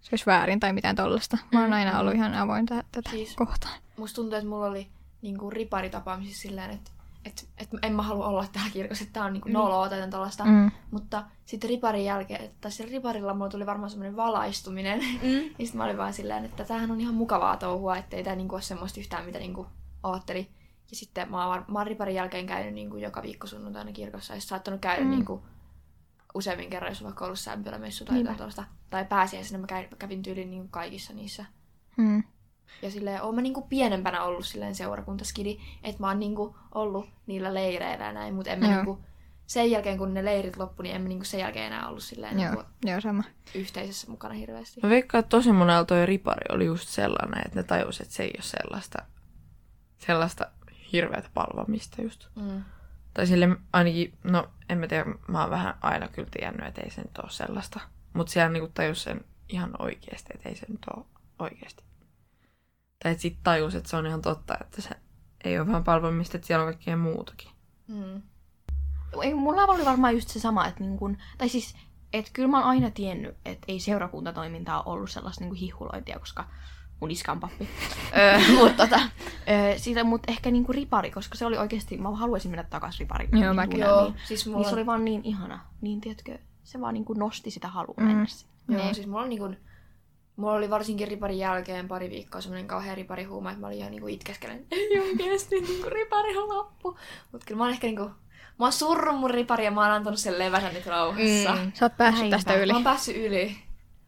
se 0.00 0.08
olisi 0.12 0.26
väärin 0.26 0.60
tai 0.60 0.72
mitään 0.72 0.96
tollasta. 0.96 1.38
Mä 1.52 1.60
oon 1.62 1.72
aina 1.72 2.00
ollut 2.00 2.14
ihan 2.14 2.34
avoin 2.34 2.66
tä- 2.66 2.84
tätä 2.92 3.10
Siis- 3.10 3.36
kohtaan. 3.36 3.74
Musta 3.96 4.16
tuntuu, 4.16 4.38
että 4.38 4.48
mulla 4.48 4.66
oli 4.66 4.86
niin 5.22 5.38
kuin 5.38 5.52
riparitapaamisissa 5.52 6.42
silleen, 6.42 6.70
että 6.70 6.90
et, 7.28 7.48
et 7.58 7.68
en 7.82 7.94
mä 7.94 8.02
halua 8.02 8.26
olla 8.26 8.46
täällä 8.52 8.70
kirkossa, 8.70 9.04
että 9.04 9.12
tää 9.12 9.24
on 9.24 9.32
niinku 9.32 9.48
noloa 9.48 9.88
tai 9.88 10.10
tällaista. 10.10 10.44
Mm. 10.44 10.70
Mutta 10.90 11.24
sitten 11.44 11.70
riparin 11.70 12.04
jälkeen, 12.04 12.50
tai 12.60 12.70
sillä 12.70 12.90
riparilla 12.90 13.34
mulla 13.34 13.48
tuli 13.48 13.66
varmaan 13.66 13.90
semmoinen 13.90 14.16
valaistuminen. 14.16 14.98
Mm. 14.98 15.28
ja 15.58 15.66
sitten 15.66 15.76
mä 15.76 15.84
olin 15.84 15.98
vaan 15.98 16.12
silleen, 16.12 16.44
että 16.44 16.64
tämähän 16.64 16.90
on 16.90 17.00
ihan 17.00 17.14
mukavaa 17.14 17.56
touhua, 17.56 17.96
ettei 17.96 18.24
tää 18.24 18.36
niinku 18.36 18.54
ole 18.54 18.62
semmoista 18.62 19.00
yhtään, 19.00 19.24
mitä 19.24 19.38
niinku 19.38 19.66
ajatteli. 20.02 20.48
Ja 20.90 20.96
sitten 20.96 21.30
mä 21.30 21.46
oon, 21.46 21.64
mä 21.68 21.78
oon 21.78 21.86
riparin 21.86 22.14
jälkeen 22.14 22.46
käynyt 22.46 22.74
niinku 22.74 22.96
joka 22.96 23.22
viikko 23.22 23.46
sunnuntaina 23.46 23.92
kirkossa, 23.92 24.34
ja 24.34 24.40
saattanut 24.40 24.80
käydä 24.80 25.00
Mm. 25.00 25.06
mm. 25.06 25.10
niinku 25.10 25.42
useammin 26.34 26.70
kerran, 26.70 26.90
jos 26.90 27.00
on 27.00 27.04
vaikka 27.04 27.24
ollut 27.24 27.38
sämpylämessu 27.38 28.04
tai 28.04 28.18
jotain 28.18 28.36
tuollaista. 28.36 28.64
Tai 28.90 29.04
pääsiäisenä 29.04 29.58
mä 29.58 29.66
kävin, 29.66 29.88
kävin 29.98 30.22
tyyliin 30.22 30.50
niinku 30.50 30.68
kaikissa 30.70 31.12
niissä. 31.14 31.44
Mm. 31.96 32.22
Ja 32.82 32.90
silleen, 32.90 33.22
oon 33.22 33.34
mä 33.34 33.40
niinku 33.40 33.62
pienempänä 33.62 34.22
ollut 34.22 34.46
silleen 34.46 34.74
seurakuntaskidi, 34.74 35.58
että 35.82 36.00
mä 36.00 36.08
oon 36.08 36.18
niinku 36.18 36.56
ollut 36.74 37.08
niillä 37.26 37.54
leireillä 37.54 38.04
ja 38.04 38.12
näin, 38.12 38.34
mutta 38.34 38.50
en 38.50 38.58
mä 38.58 38.66
Joo. 38.66 38.74
niinku, 38.74 39.04
sen 39.46 39.70
jälkeen 39.70 39.98
kun 39.98 40.14
ne 40.14 40.24
leirit 40.24 40.56
loppu, 40.56 40.82
niin 40.82 40.96
en 40.96 41.02
mä 41.02 41.08
niinku 41.08 41.24
sen 41.24 41.40
jälkeen 41.40 41.66
enää 41.66 41.88
ollut 41.88 42.02
silleen 42.02 42.40
Joo, 42.40 42.50
niinku 42.50 42.70
joo, 42.84 43.00
sama. 43.00 43.24
yhteisössä 43.54 44.10
mukana 44.10 44.34
hirveästi. 44.34 44.80
Mä 44.82 44.88
veikkaan, 44.88 45.20
että 45.20 45.28
tosi 45.28 45.52
monella 45.52 45.84
toi 45.84 46.06
ripari 46.06 46.54
oli 46.54 46.66
just 46.66 46.88
sellainen, 46.88 47.42
että 47.46 47.58
ne 47.58 47.62
tajus, 47.62 48.00
että 48.00 48.14
se 48.14 48.22
ei 48.22 48.32
ole 48.36 48.42
sellaista, 48.42 48.98
sellaista 49.98 50.46
hirveätä 50.92 51.28
palvomista 51.34 52.02
just. 52.02 52.26
Mm. 52.36 52.64
Tai 53.14 53.26
sille 53.26 53.48
ainakin, 53.72 54.18
no 54.24 54.48
en 54.68 54.78
mä 54.78 54.86
tiedä, 54.86 55.04
mä 55.28 55.40
oon 55.40 55.50
vähän 55.50 55.74
aina 55.80 56.08
kyllä 56.08 56.28
tiennyt, 56.30 56.66
että 56.66 56.80
ei 56.80 56.90
se 56.90 57.00
nyt 57.00 57.18
ole 57.18 57.30
sellaista. 57.30 57.80
Mutta 58.12 58.32
siellä 58.32 58.52
niinku 58.52 58.70
tajus 58.74 59.02
sen 59.02 59.24
ihan 59.48 59.70
oikeasti, 59.78 60.30
että 60.34 60.48
ei 60.48 60.56
se 60.56 60.66
nyt 60.68 60.86
ole 60.96 61.04
oikeasti. 61.38 61.84
Tai 63.02 63.12
että 63.12 63.22
sit 63.22 63.38
tajus, 63.44 63.74
että 63.74 63.88
se 63.90 63.96
on 63.96 64.06
ihan 64.06 64.22
totta, 64.22 64.54
että 64.60 64.82
se 64.82 64.90
ei 65.44 65.58
ole 65.58 65.72
vaan 65.72 65.84
palvomista, 65.84 66.36
että 66.36 66.46
siellä 66.46 66.64
on 66.64 66.72
kaikkea 66.72 66.96
muutakin. 66.96 67.50
Mm. 67.88 68.22
Ei, 69.22 69.34
mulla 69.34 69.62
oli 69.64 69.84
varmaan 69.84 70.14
just 70.14 70.28
se 70.28 70.40
sama, 70.40 70.66
että 70.66 70.80
niin 70.80 70.98
kun, 70.98 71.16
tai 71.38 71.48
siis, 71.48 71.76
että 72.12 72.30
kyllä 72.32 72.48
mä 72.48 72.58
oon 72.58 72.66
aina 72.68 72.90
tiennyt, 72.90 73.36
että 73.44 73.64
ei 73.68 73.80
seurakuntatoimintaa 73.80 74.82
ollut 74.82 75.10
sellaista 75.10 75.44
niin 75.44 75.54
hihulointia, 75.54 76.18
koska 76.18 76.44
mun 77.00 77.10
iska 77.10 77.32
on 77.32 77.40
pappi. 77.40 77.68
öö, 78.18 78.38
mutta 78.58 78.86
tota, 78.86 79.00
öö, 79.50 79.78
siitä, 79.78 80.04
mut 80.04 80.22
ehkä 80.28 80.50
niinku 80.50 80.72
ripari, 80.72 81.10
koska 81.10 81.36
se 81.38 81.46
oli 81.46 81.56
oikeasti, 81.58 81.96
mä 81.98 82.10
haluaisin 82.16 82.50
mennä 82.50 82.64
takaisin 82.70 83.00
ripariin. 83.00 83.30
Joo, 83.32 83.40
Niin 83.42 83.54
mäkin. 83.56 83.70
tunnen, 83.70 83.88
Joo, 83.88 84.04
Niin, 84.04 84.14
siis 84.24 84.44
niin 84.46 84.52
mulla 84.52 84.64
se 84.68 84.74
on, 84.74 84.78
oli 84.78 84.86
vaan 84.86 85.04
niin 85.04 85.20
ihana. 85.24 85.60
Niin 85.80 86.00
tiedätkö, 86.00 86.38
se 86.64 86.80
vaan 86.80 86.94
niinku 86.94 87.12
nosti 87.12 87.50
sitä 87.50 87.68
halua 87.68 87.94
Mm. 87.96 88.04
mennä 88.06 88.26
sinne. 88.26 88.52
joo, 88.68 88.82
Niin. 88.82 88.94
siis 88.94 89.06
mulla 89.06 89.22
on 89.22 89.28
niinku, 89.28 89.54
mulla 90.38 90.52
oli 90.54 90.70
varsinkin 90.70 91.08
riparin 91.08 91.38
jälkeen 91.38 91.88
pari 91.88 92.10
viikkoa 92.10 92.40
semmoinen 92.40 92.66
kauhea 92.66 92.94
riparihuuma, 92.94 93.50
että 93.50 93.60
mä 93.60 93.66
olin 93.66 93.78
ihan 93.78 93.90
niinku 93.90 94.06
itkeskelen. 94.08 94.64
Ei 94.72 95.00
oikeesti 95.00 95.60
niinku 95.60 95.88
ripari 95.90 96.36
on 96.36 96.48
loppu. 96.48 96.96
Mut 97.32 97.44
kyllä 97.44 97.58
mä 97.58 97.64
oon 97.64 97.72
ehkä 97.72 97.86
niinku, 97.86 98.04
mä 98.58 98.64
oon 98.64 98.72
surrun 98.72 99.18
mun 99.18 99.30
ripari 99.30 99.64
ja 99.64 99.70
mä 99.70 99.82
oon 99.82 99.90
antanut 99.92 100.18
sen 100.18 100.38
levätä 100.38 100.68
nyt 100.72 100.86
rauhassa. 100.86 101.54
Mm. 101.54 101.72
Sä 101.74 101.84
oot 101.84 101.96
päässyt 101.96 102.20
Näinpä. 102.20 102.36
tästä 102.36 102.54
yli. 102.54 102.72
Mä 102.72 102.76
oon 102.76 102.84
päässyt 102.84 103.16
yli. 103.16 103.56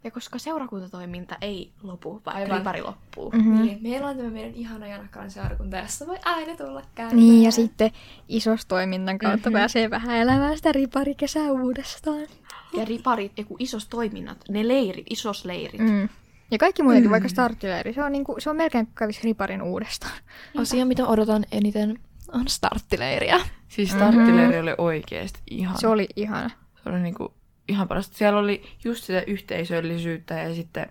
Ja 0.05 0.11
koska 0.11 0.39
seurakuntatoiminta 0.39 1.37
ei 1.41 1.73
lopu, 1.83 2.13
vaikka 2.13 2.31
Aivan. 2.31 2.59
ripari 2.59 2.83
loppuu. 2.83 3.31
Mhm. 3.31 3.49
Mm. 3.49 3.63
Niin, 3.63 3.79
meillä 3.83 4.07
on 4.09 4.17
tämä 4.17 4.31
meidän 4.31 4.55
ihana 4.55 4.87
Janakkalan 4.87 5.31
seurakunta, 5.31 5.77
jossa 5.77 6.07
voi 6.07 6.19
aina 6.25 6.57
tulla 6.57 6.83
käymään. 6.95 7.17
Niin, 7.17 7.43
ja 7.43 7.53
sitten 7.53 7.91
isostoiminnan 8.29 9.19
kautta 9.19 9.37
Mhm. 9.37 9.45
mm-hmm. 9.49 9.53
pääsee 9.61 9.91
vähän 9.91 10.17
elämään 10.17 10.57
sitä 10.57 10.73
riparikesää 10.73 11.51
uudestaan. 11.53 12.27
Ja 12.73 12.85
riparit, 12.85 13.33
eiku 13.37 13.57
isos 13.59 13.89
toiminnat, 13.89 14.39
ne 14.49 14.69
leirit, 14.69 15.07
isos 15.11 15.45
leirit. 15.45 15.81
Mm. 15.81 16.09
Ja 16.51 16.59
kaikki 16.59 16.83
muutenkin, 16.83 17.09
mm. 17.09 17.11
vaikka 17.11 17.29
starttileiri, 17.29 17.93
se 17.93 18.05
on, 18.05 18.13
niinku, 18.13 18.37
se 18.39 18.51
on 18.51 18.57
melkein 18.57 18.87
kuin 18.87 18.95
kävisi 18.95 19.21
riparin 19.25 19.63
uudestaan. 19.63 20.13
Asia, 20.57 20.87
mitä 20.87 21.07
odotan 21.07 21.45
eniten, 21.53 21.99
on 22.33 22.49
starttileiriä. 22.49 23.41
Siis 23.69 23.91
starttileiri 23.91 24.59
oli 24.59 24.75
oikeesti 24.79 25.41
ihan. 25.51 25.79
Se 25.79 25.89
oli 25.89 26.09
ihana. 26.17 26.51
se 26.83 26.89
oli 26.89 27.01
niinku 27.01 27.35
ihan 27.69 27.89
parasta. 27.89 28.17
Siellä 28.17 28.41
oli 28.41 28.63
just 28.85 29.05
sitä 29.05 29.23
yhteisöllisyyttä 29.27 30.35
ja 30.35 30.55
sitten 30.55 30.87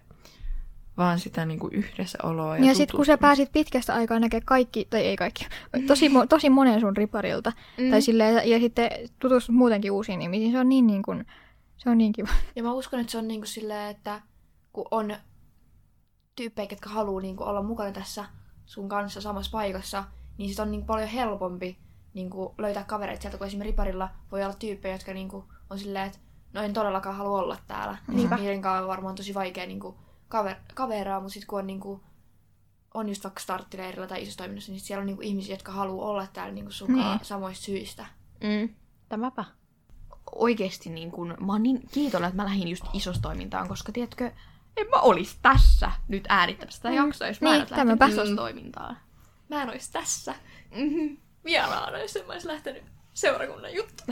vaan 0.99 1.19
sitä 1.19 1.45
niinku 1.45 1.69
yhdessäoloa. 1.71 2.57
Ja, 2.57 2.63
Ja, 2.63 2.67
ja 2.67 2.75
sitten 2.75 2.95
kun 2.95 3.05
sä 3.05 3.17
pääsit 3.17 3.51
pitkästä 3.51 3.93
aikaa 3.93 4.19
näkemään 4.19 4.45
kaikki, 4.45 4.87
tai 4.89 5.01
ei 5.01 5.15
kaikki, 5.15 5.47
tosi, 5.87 6.07
mo- 6.07 6.27
tosi 6.29 6.49
monen 6.49 6.79
sun 6.79 6.97
riparilta, 6.97 7.53
mm. 7.77 7.89
tai 7.89 8.01
silleen, 8.01 8.49
ja 8.49 8.59
sitten 8.59 8.89
tutustut 9.19 9.55
muutenkin 9.55 9.91
uusiin 9.91 10.21
ihmisiin, 10.21 10.51
se 10.51 10.59
on 10.59 10.69
niin, 10.69 10.87
niin 10.87 11.01
kuin, 11.01 11.25
se 11.79 11.89
on 11.89 11.97
niin 11.97 12.11
kiva. 12.11 12.29
Ja 12.55 12.63
mä 12.63 12.73
uskon, 12.73 12.99
että 12.99 13.11
se 13.11 13.17
on 13.17 13.27
niinku 13.27 13.45
silleen, 13.47 13.89
että 13.89 14.21
kun 14.73 14.85
on 14.91 15.15
tyyppejä, 16.35 16.67
jotka 16.71 16.89
haluaa 16.89 17.21
niinku 17.21 17.43
olla 17.43 17.63
mukana 17.63 17.91
tässä 17.91 18.25
sun 18.65 18.89
kanssa 18.89 19.21
samassa 19.21 19.51
paikassa, 19.51 20.03
niin 20.37 20.49
sit 20.49 20.59
on 20.59 20.71
niinku 20.71 20.87
paljon 20.87 21.07
helpompi 21.09 21.77
niinku 22.13 22.55
löytää 22.57 22.83
kavereita 22.83 23.21
sieltä, 23.21 23.37
kun 23.37 23.47
esimerkiksi 23.47 23.71
riparilla 23.71 24.09
voi 24.31 24.43
olla 24.43 24.53
tyyppejä, 24.53 24.95
jotka 24.95 25.13
niinku 25.13 25.45
on 25.69 25.79
silleen, 25.79 26.07
että 26.07 26.19
no 26.53 26.61
en 26.61 26.73
todellakaan 26.73 27.15
halua 27.15 27.39
olla 27.39 27.57
täällä. 27.67 27.97
Niinpä. 28.07 28.37
Niiden 28.37 28.61
kanssa 28.61 28.81
on 28.81 28.87
varmaan 28.87 29.15
tosi 29.15 29.33
vaikea 29.33 29.65
niinku 29.65 29.97
kaver- 30.29 30.73
kaveraa, 30.75 31.19
mutta 31.19 31.33
sitten 31.33 31.47
kun 31.47 31.59
on 31.59 31.67
niinku 31.67 32.03
on 32.93 33.09
just 33.09 33.23
vaikka 33.23 33.39
starttileirillä 33.39 34.07
tai 34.07 34.21
isossa 34.21 34.37
toiminnassa, 34.37 34.71
niin 34.71 34.79
siellä 34.81 35.01
on 35.01 35.05
niinku 35.07 35.21
ihmisiä, 35.21 35.53
jotka 35.53 35.71
haluaa 35.71 36.07
olla 36.09 36.27
täällä 36.27 36.53
niinku 36.53 36.71
sun 36.71 36.87
Niin. 36.93 37.05
niin. 37.05 37.19
samoista 37.21 37.65
syistä. 37.65 38.05
Mm. 38.43 38.69
Tämäpä. 39.09 39.45
Oikeesti 40.35 40.89
niin 40.89 41.11
kun, 41.11 41.27
mä 41.39 41.51
oon 41.53 41.63
niin 41.63 41.79
kiitollinen, 41.91 42.29
että 42.29 42.43
mä 42.43 42.49
lähdin 42.49 42.67
just 42.67 42.83
isostoimintaan, 42.93 43.67
koska 43.67 43.91
tiedätkö, 43.91 44.31
en 44.77 44.87
mä 44.89 44.97
olis 45.01 45.37
tässä 45.41 45.91
nyt 46.07 46.25
äänittämässä 46.29 46.77
sitä 46.77 46.89
Mm. 46.89 46.95
jaksoa, 46.95 47.27
jos 47.27 47.41
mä 47.41 47.49
Niin, 47.49 47.55
en 47.55 47.61
olisi 47.61 47.75
lähtenyt 47.75 48.09
isostoimintaan. 48.09 48.97
Mä 49.49 49.61
en 49.61 49.69
ois 49.69 49.89
tässä 49.89 50.35
Mm-hmm. 50.75 51.17
vieraana, 51.45 51.97
jos 51.99 52.15
en 52.15 52.27
mä 52.27 52.33
ois 52.33 52.45
lähtenyt 52.45 52.83
seurakunnan 53.13 53.73
juttu. 53.75 54.03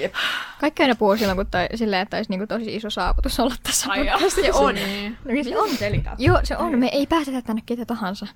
Jep. 0.00 0.14
Kaikki 0.60 0.82
aina 0.82 0.94
puhuu 0.94 1.16
silloin, 1.16 1.36
kun 1.36 1.46
toi, 1.46 1.66
silleen, 1.74 2.02
että 2.02 2.16
olisi 2.16 2.30
niin 2.30 2.48
tosi 2.48 2.74
iso 2.76 2.90
saavutus 2.90 3.40
olla 3.40 3.54
tässä 3.62 3.86
Ai 3.92 4.06
joo, 4.06 4.12
podcastissa. 4.14 4.52
se 4.52 4.58
on. 4.58 4.74
Niin. 4.74 5.18
No, 5.24 5.44
se 5.44 5.58
on. 5.58 5.68
Delikaatti. 5.80 6.24
Joo, 6.24 6.40
se 6.44 6.56
on. 6.56 6.78
Me 6.78 6.88
ei 6.92 7.06
päästetä 7.06 7.42
tänne 7.42 7.62
ketä 7.66 7.84
tahansa. 7.86 8.26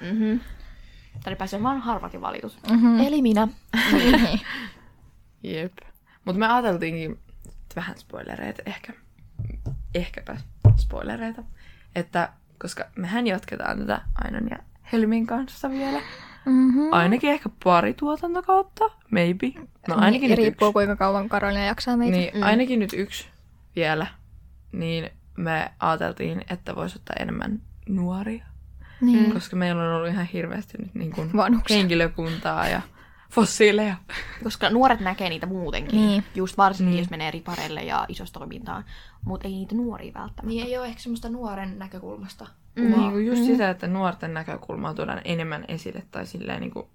Mm-hmm. 0.00 0.40
Tänne 1.24 1.36
pääsee 1.36 1.62
vaan 1.62 1.80
harvat 1.80 2.14
ja 2.14 2.20
valitut. 2.20 2.56
Mm-hmm. 2.70 3.00
Eli 3.00 3.22
minä. 3.22 3.48
niin. 3.92 4.40
Jep. 5.42 5.72
Mutta 6.24 6.38
me 6.38 6.46
ajateltiinkin, 6.52 7.18
vähän 7.76 7.98
spoilereita 7.98 8.62
ehkä, 8.66 8.92
ehkäpä 9.94 10.36
spoilereita, 10.76 11.42
että 11.94 12.28
koska 12.58 12.84
mehän 12.96 13.26
jatketaan 13.26 13.78
tätä 13.78 14.00
Ainon 14.24 14.48
ja 14.50 14.56
Helmin 14.92 15.26
kanssa 15.26 15.70
vielä, 15.70 16.00
Mm-hmm. 16.46 16.92
ainakin 16.92 17.30
ehkä 17.30 17.48
pari 17.64 17.94
tuotantokautta, 17.94 18.84
maybe. 19.10 19.46
No 19.88 19.94
ainakin 19.94 20.20
niin, 20.20 20.30
nyt 20.30 20.38
riippuu 20.38 20.68
yksi. 20.68 20.72
kuinka 20.72 20.96
kauan 20.96 21.28
Karolina 21.28 21.64
jaksaa 21.64 21.96
meitä. 21.96 22.16
Niin, 22.16 22.34
Mm. 22.34 22.42
ainakin 22.42 22.78
nyt 22.80 22.92
yksi 22.92 23.26
vielä. 23.76 24.06
Niin 24.72 25.10
me 25.36 25.72
ajateltiin, 25.80 26.44
että 26.50 26.74
voisi 26.76 26.96
ottaa 26.98 27.16
enemmän 27.20 27.60
nuoria, 27.88 28.44
niin. 29.00 29.32
koska 29.32 29.56
meillä 29.56 29.82
on 29.82 29.94
ollut 29.94 30.08
ihan 30.10 30.24
hirveästi 30.26 30.78
nyt 30.78 30.94
niin 30.94 31.12
kuin 31.12 31.30
henkilökuntaa 31.70 32.68
ja 32.68 32.80
fossiileja. 33.30 33.96
Koska 34.44 34.70
nuoret 34.70 35.00
näkee 35.00 35.28
niitä 35.28 35.46
muutenkin. 35.46 36.00
Niin. 36.00 36.24
Just 36.34 36.58
varsinkin, 36.58 36.90
Niin. 36.90 36.98
jos 37.02 37.10
menee 37.10 37.30
ripareille 37.30 37.82
ja 37.82 38.04
isostoimintaan. 38.08 38.84
Mutta 39.24 39.48
ei 39.48 39.54
niitä 39.54 39.74
nuoria 39.74 40.14
välttämättä. 40.14 40.46
Niin 40.46 40.66
ei 40.66 40.78
ole 40.78 40.86
ehkä 40.86 41.00
semmoista 41.00 41.28
nuoren 41.28 41.78
näkökulmasta. 41.78 42.46
Mm. 42.76 42.82
Niin 42.98 43.10
kuin 43.10 43.26
just 43.26 43.40
Mm. 43.40 43.46
sitä, 43.46 43.70
että 43.70 43.86
nuorten 43.86 44.34
näkökulmaa 44.34 44.94
tuodaan 44.94 45.20
enemmän 45.24 45.64
esille 45.68 46.02
tai 46.10 46.26
silleen 46.26 46.60
niin 46.60 46.70
kuin, 46.70 46.86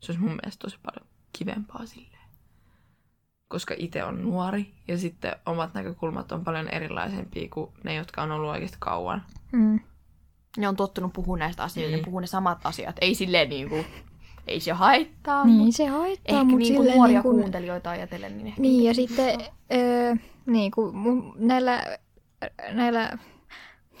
se 0.00 0.12
olisi 0.12 0.20
mun 0.24 0.30
mielestä 0.42 0.62
tosi 0.62 0.78
paljon 0.82 1.08
kivempaa 1.32 1.86
silleen. 1.86 2.12
Koska 3.48 3.74
itse 3.78 4.04
on 4.04 4.22
nuori 4.22 4.74
ja 4.88 4.98
sitten 4.98 5.36
omat 5.46 5.74
näkökulmat 5.74 6.32
on 6.32 6.44
paljon 6.44 6.68
erilaisempia 6.68 7.48
kuin 7.48 7.70
ne, 7.84 7.94
jotka 7.94 8.22
on 8.22 8.32
ollut 8.32 8.50
oikeasti 8.50 8.76
kauan. 8.80 9.22
Mm. 9.52 9.80
Ne 10.56 10.68
on 10.68 10.76
tottunut 10.76 11.12
puhumaan 11.12 11.38
näistä 11.38 11.62
asioista, 11.62 11.90
Niin. 11.90 12.00
ne 12.02 12.04
puhuu 12.04 12.20
ne 12.20 12.26
samat 12.26 12.58
asiat. 12.64 12.96
Ei 13.00 13.14
silleen 13.14 13.48
niinku, 13.48 13.84
ei 14.46 14.60
se 14.60 14.72
haittaa, 14.72 15.44
Niin, 15.44 15.56
mut 15.56 15.74
se 15.74 15.86
haittaa, 15.86 16.40
ehkä 16.40 16.44
mutta 16.44 16.58
niinku 16.58 16.82
nuoria 16.82 17.06
niin 17.06 17.22
kuin... 17.22 17.36
kuuntelijoita 17.36 17.90
ajatellen. 17.90 18.36
Niin, 18.36 18.46
ehkä 18.46 18.62
Niin, 18.62 18.84
ja 18.84 18.94
sitten 18.94 19.40
öö, 19.72 20.14
niin 20.46 20.70
kuin 20.70 20.92
näillä, 21.36 21.98
näillä 22.72 23.18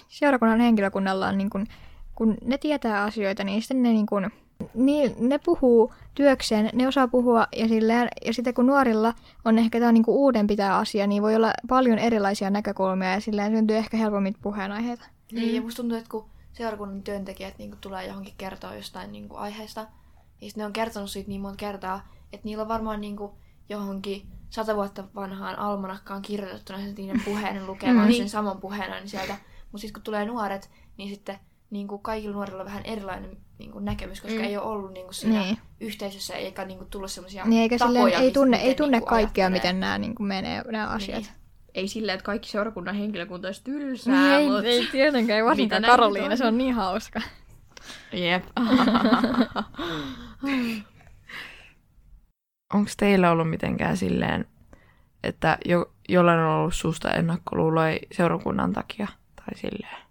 seurakunnan 0.08 0.60
henkilökunnalla 0.60 1.28
on 1.28 1.38
niin 1.38 1.50
kuin, 1.50 1.66
kun 2.14 2.36
ne 2.44 2.58
tietää 2.58 3.02
asioita, 3.02 3.44
niin 3.44 3.62
sitten 3.62 3.82
ne, 3.82 3.92
niin 3.92 4.06
kuin, 4.06 4.30
niin, 4.74 5.14
ne 5.18 5.38
puhuu 5.38 5.92
työkseen, 6.14 6.70
ne 6.72 6.88
osaa 6.88 7.08
puhua 7.08 7.46
ja, 7.56 7.68
silleen, 7.68 8.08
ja 8.26 8.34
sitten 8.34 8.54
kun 8.54 8.66
nuorilla 8.66 9.14
on 9.44 9.58
ehkä 9.58 9.80
tämä 9.80 9.92
niin 9.92 10.04
kuin 10.04 10.16
uudempi 10.16 10.56
tämä 10.56 10.78
asia, 10.78 11.06
niin 11.06 11.22
voi 11.22 11.36
olla 11.36 11.52
paljon 11.68 11.98
erilaisia 11.98 12.50
näkökulmia 12.50 13.12
ja 13.12 13.20
silleen 13.20 13.52
syntyy 13.52 13.76
ehkä 13.76 13.96
helpommin 13.96 14.34
puheenaiheita. 14.42 15.04
Niin, 15.32 15.54
ja 15.54 15.62
musta 15.62 15.82
tuntuu, 15.82 15.98
että 15.98 16.10
kun 16.10 16.24
seurakunnan 16.52 17.02
työntekijät 17.02 17.58
niin 17.58 17.74
tulee 17.80 18.06
johonkin 18.06 18.34
kertoa 18.38 18.74
jostain 18.74 19.12
niin 19.12 19.28
kuin, 19.28 19.40
aiheesta, 19.40 19.86
niin 20.42 20.50
sit 20.50 20.56
ne 20.56 20.66
on 20.66 20.72
kertonut 20.72 21.10
siitä 21.10 21.28
niin 21.28 21.40
monta 21.40 21.56
kertaa, 21.56 22.08
että 22.32 22.44
niillä 22.46 22.62
on 22.62 22.68
varmaan 22.68 23.00
niin 23.00 23.16
kuin, 23.16 23.32
johonkin 23.68 24.26
sata 24.50 24.76
vuotta 24.76 25.04
vanhaan 25.14 25.58
almanakkaan 25.58 26.22
kirjoitettuna 26.22 26.78
sen 26.78 26.94
niiden 26.94 27.22
puheen 27.24 27.66
lukemaan 27.66 28.08
Mm. 28.08 28.14
sen 28.14 28.28
saman 28.28 28.60
puheen 28.60 28.92
aina 28.92 29.06
sieltä. 29.06 29.36
Mutta 29.72 29.78
sitten 29.80 29.92
kun 29.92 30.02
tulee 30.02 30.24
nuoret, 30.24 30.70
niin 30.96 31.08
sitten 31.10 31.38
niin 31.70 31.88
kuin 31.88 32.02
kaikilla 32.02 32.34
nuorilla 32.34 32.60
on 32.60 32.66
vähän 32.66 32.82
erilainen 32.84 33.36
niin 33.58 33.70
kuin 33.72 33.84
näkemys, 33.84 34.20
koska 34.20 34.38
Mm. 34.38 34.44
ei 34.44 34.56
ole 34.56 34.66
ollut 34.66 34.92
niin 34.92 35.04
kuin 35.06 35.14
siinä 35.14 35.40
Niin. 35.40 35.58
yhteisössä 35.80 36.34
eikä 36.34 36.64
niin 36.64 36.78
kuin 36.78 36.90
tullut 36.90 37.10
semmoisia 37.10 37.44
Niin 37.44 37.62
eikä 37.62 37.78
silleen, 37.78 37.94
tapoja, 38.04 38.18
ei 38.18 38.24
mistä- 38.24 38.34
tunne, 38.40 38.56
miten 38.56 38.68
ei 38.68 38.74
tunne 38.74 38.96
niinku 38.96 39.10
kaikkea, 39.10 39.44
ajattelee. 39.46 39.58
miten 39.72 39.80
nämä 39.80 39.98
niin 39.98 40.14
kuin 40.14 40.26
menee 40.26 40.62
nämä 40.70 40.86
asiat. 40.88 41.22
Niin. 41.22 41.32
ei 41.74 41.88
silleen, 41.88 42.14
että 42.14 42.24
kaikki 42.24 42.48
seurakunnan 42.50 42.94
henkilökunta 42.94 43.48
olisi 43.48 43.64
tylsää, 43.64 44.38
Ei, 44.38 44.46
mut... 44.48 44.64
ei 44.64 44.86
tietenkään, 44.92 45.36
ei 45.36 45.44
varsinkaan 45.44 45.82
Karoliina, 45.82 46.30
on? 46.30 46.36
se 46.38 46.46
on 46.46 46.58
niin 46.58 46.74
hauska. 46.74 47.20
Jep. 48.12 48.44
Onko 52.74 52.90
teillä 52.96 53.30
ollut 53.30 53.50
mitenkään 53.50 53.96
silleen, 53.96 54.48
että 55.22 55.58
jo, 55.64 55.92
jollain 56.08 56.40
on 56.40 56.46
ollut 56.48 56.74
susta 56.74 57.10
ennakkoluuloja 57.10 57.98
seurakunnan 58.12 58.72
takia? 58.72 59.08
Tai 59.36 59.58
silleen. 59.58 60.02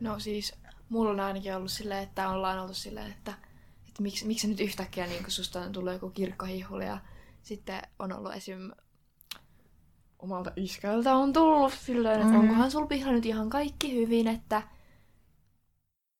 No 0.00 0.18
siis, 0.18 0.54
mulla 0.88 1.10
on 1.10 1.20
ainakin 1.20 1.56
ollut 1.56 1.70
silleen, 1.70 2.02
että 2.02 2.28
ollaan 2.28 2.58
oltu 2.58 2.74
silleen, 2.74 3.10
että, 3.10 3.32
että 3.88 4.02
miksi, 4.02 4.26
miksi 4.26 4.48
nyt 4.48 4.60
yhtäkkiä 4.60 5.06
niin 5.06 5.24
susta 5.28 5.60
on 5.60 5.72
tullut 5.72 5.92
joku 5.92 6.10
kirkkohihuli 6.10 6.86
ja 6.86 6.98
sitten 7.42 7.82
on 7.98 8.12
ollut 8.12 8.34
esim. 8.34 8.70
omalta 10.18 10.52
iskältä 10.56 11.14
on 11.14 11.32
tullut 11.32 11.72
silleen, 11.72 12.20
että 12.20 12.32
Mhm. 12.32 12.40
onkohan 12.40 12.70
sulla 12.70 12.86
pihalla 12.86 13.12
nyt 13.14 13.26
ihan 13.26 13.50
kaikki 13.50 13.94
hyvin, 13.96 14.28
että 14.28 14.62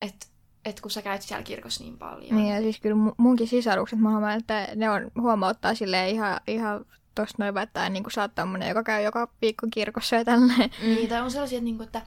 et, 0.01 0.32
et 0.65 0.81
kun 0.81 0.91
sä 0.91 1.03
käyt 1.03 1.23
siellä 1.23 1.43
kirkossa 1.43 1.85
niin 1.85 1.99
paljon. 1.99 2.37
Niin 2.37 2.55
ja 2.55 2.61
siis 2.61 2.81
kyllä 2.81 2.97
mu- 3.11 3.15
munkin 3.17 3.49
sisarukset, 3.49 3.99
mä 3.99 4.11
huomaan, 4.11 4.39
että 4.39 4.69
ne 4.77 4.91
on, 4.91 5.11
huomauttaa 5.21 5.75
silleen 5.75 6.09
ihan, 6.11 6.41
ihan 6.47 6.85
tosta 7.15 7.45
noin, 7.45 7.59
että 7.59 7.89
niin 7.89 8.03
kuin 8.03 8.13
sä 8.13 8.23
oot 8.23 8.35
tommonen, 8.35 8.69
joka 8.69 8.83
käy 8.83 9.03
joka 9.03 9.29
viikko 9.43 9.67
kirkossa 9.75 10.17
ja 10.17 10.25
tälleen. 10.25 10.71
Niin, 10.83 11.09
tai 11.09 11.21
on 11.21 11.31
sellaisia, 11.31 11.57
että, 11.59 11.65
niinku, 11.65 11.83
että 11.83 12.03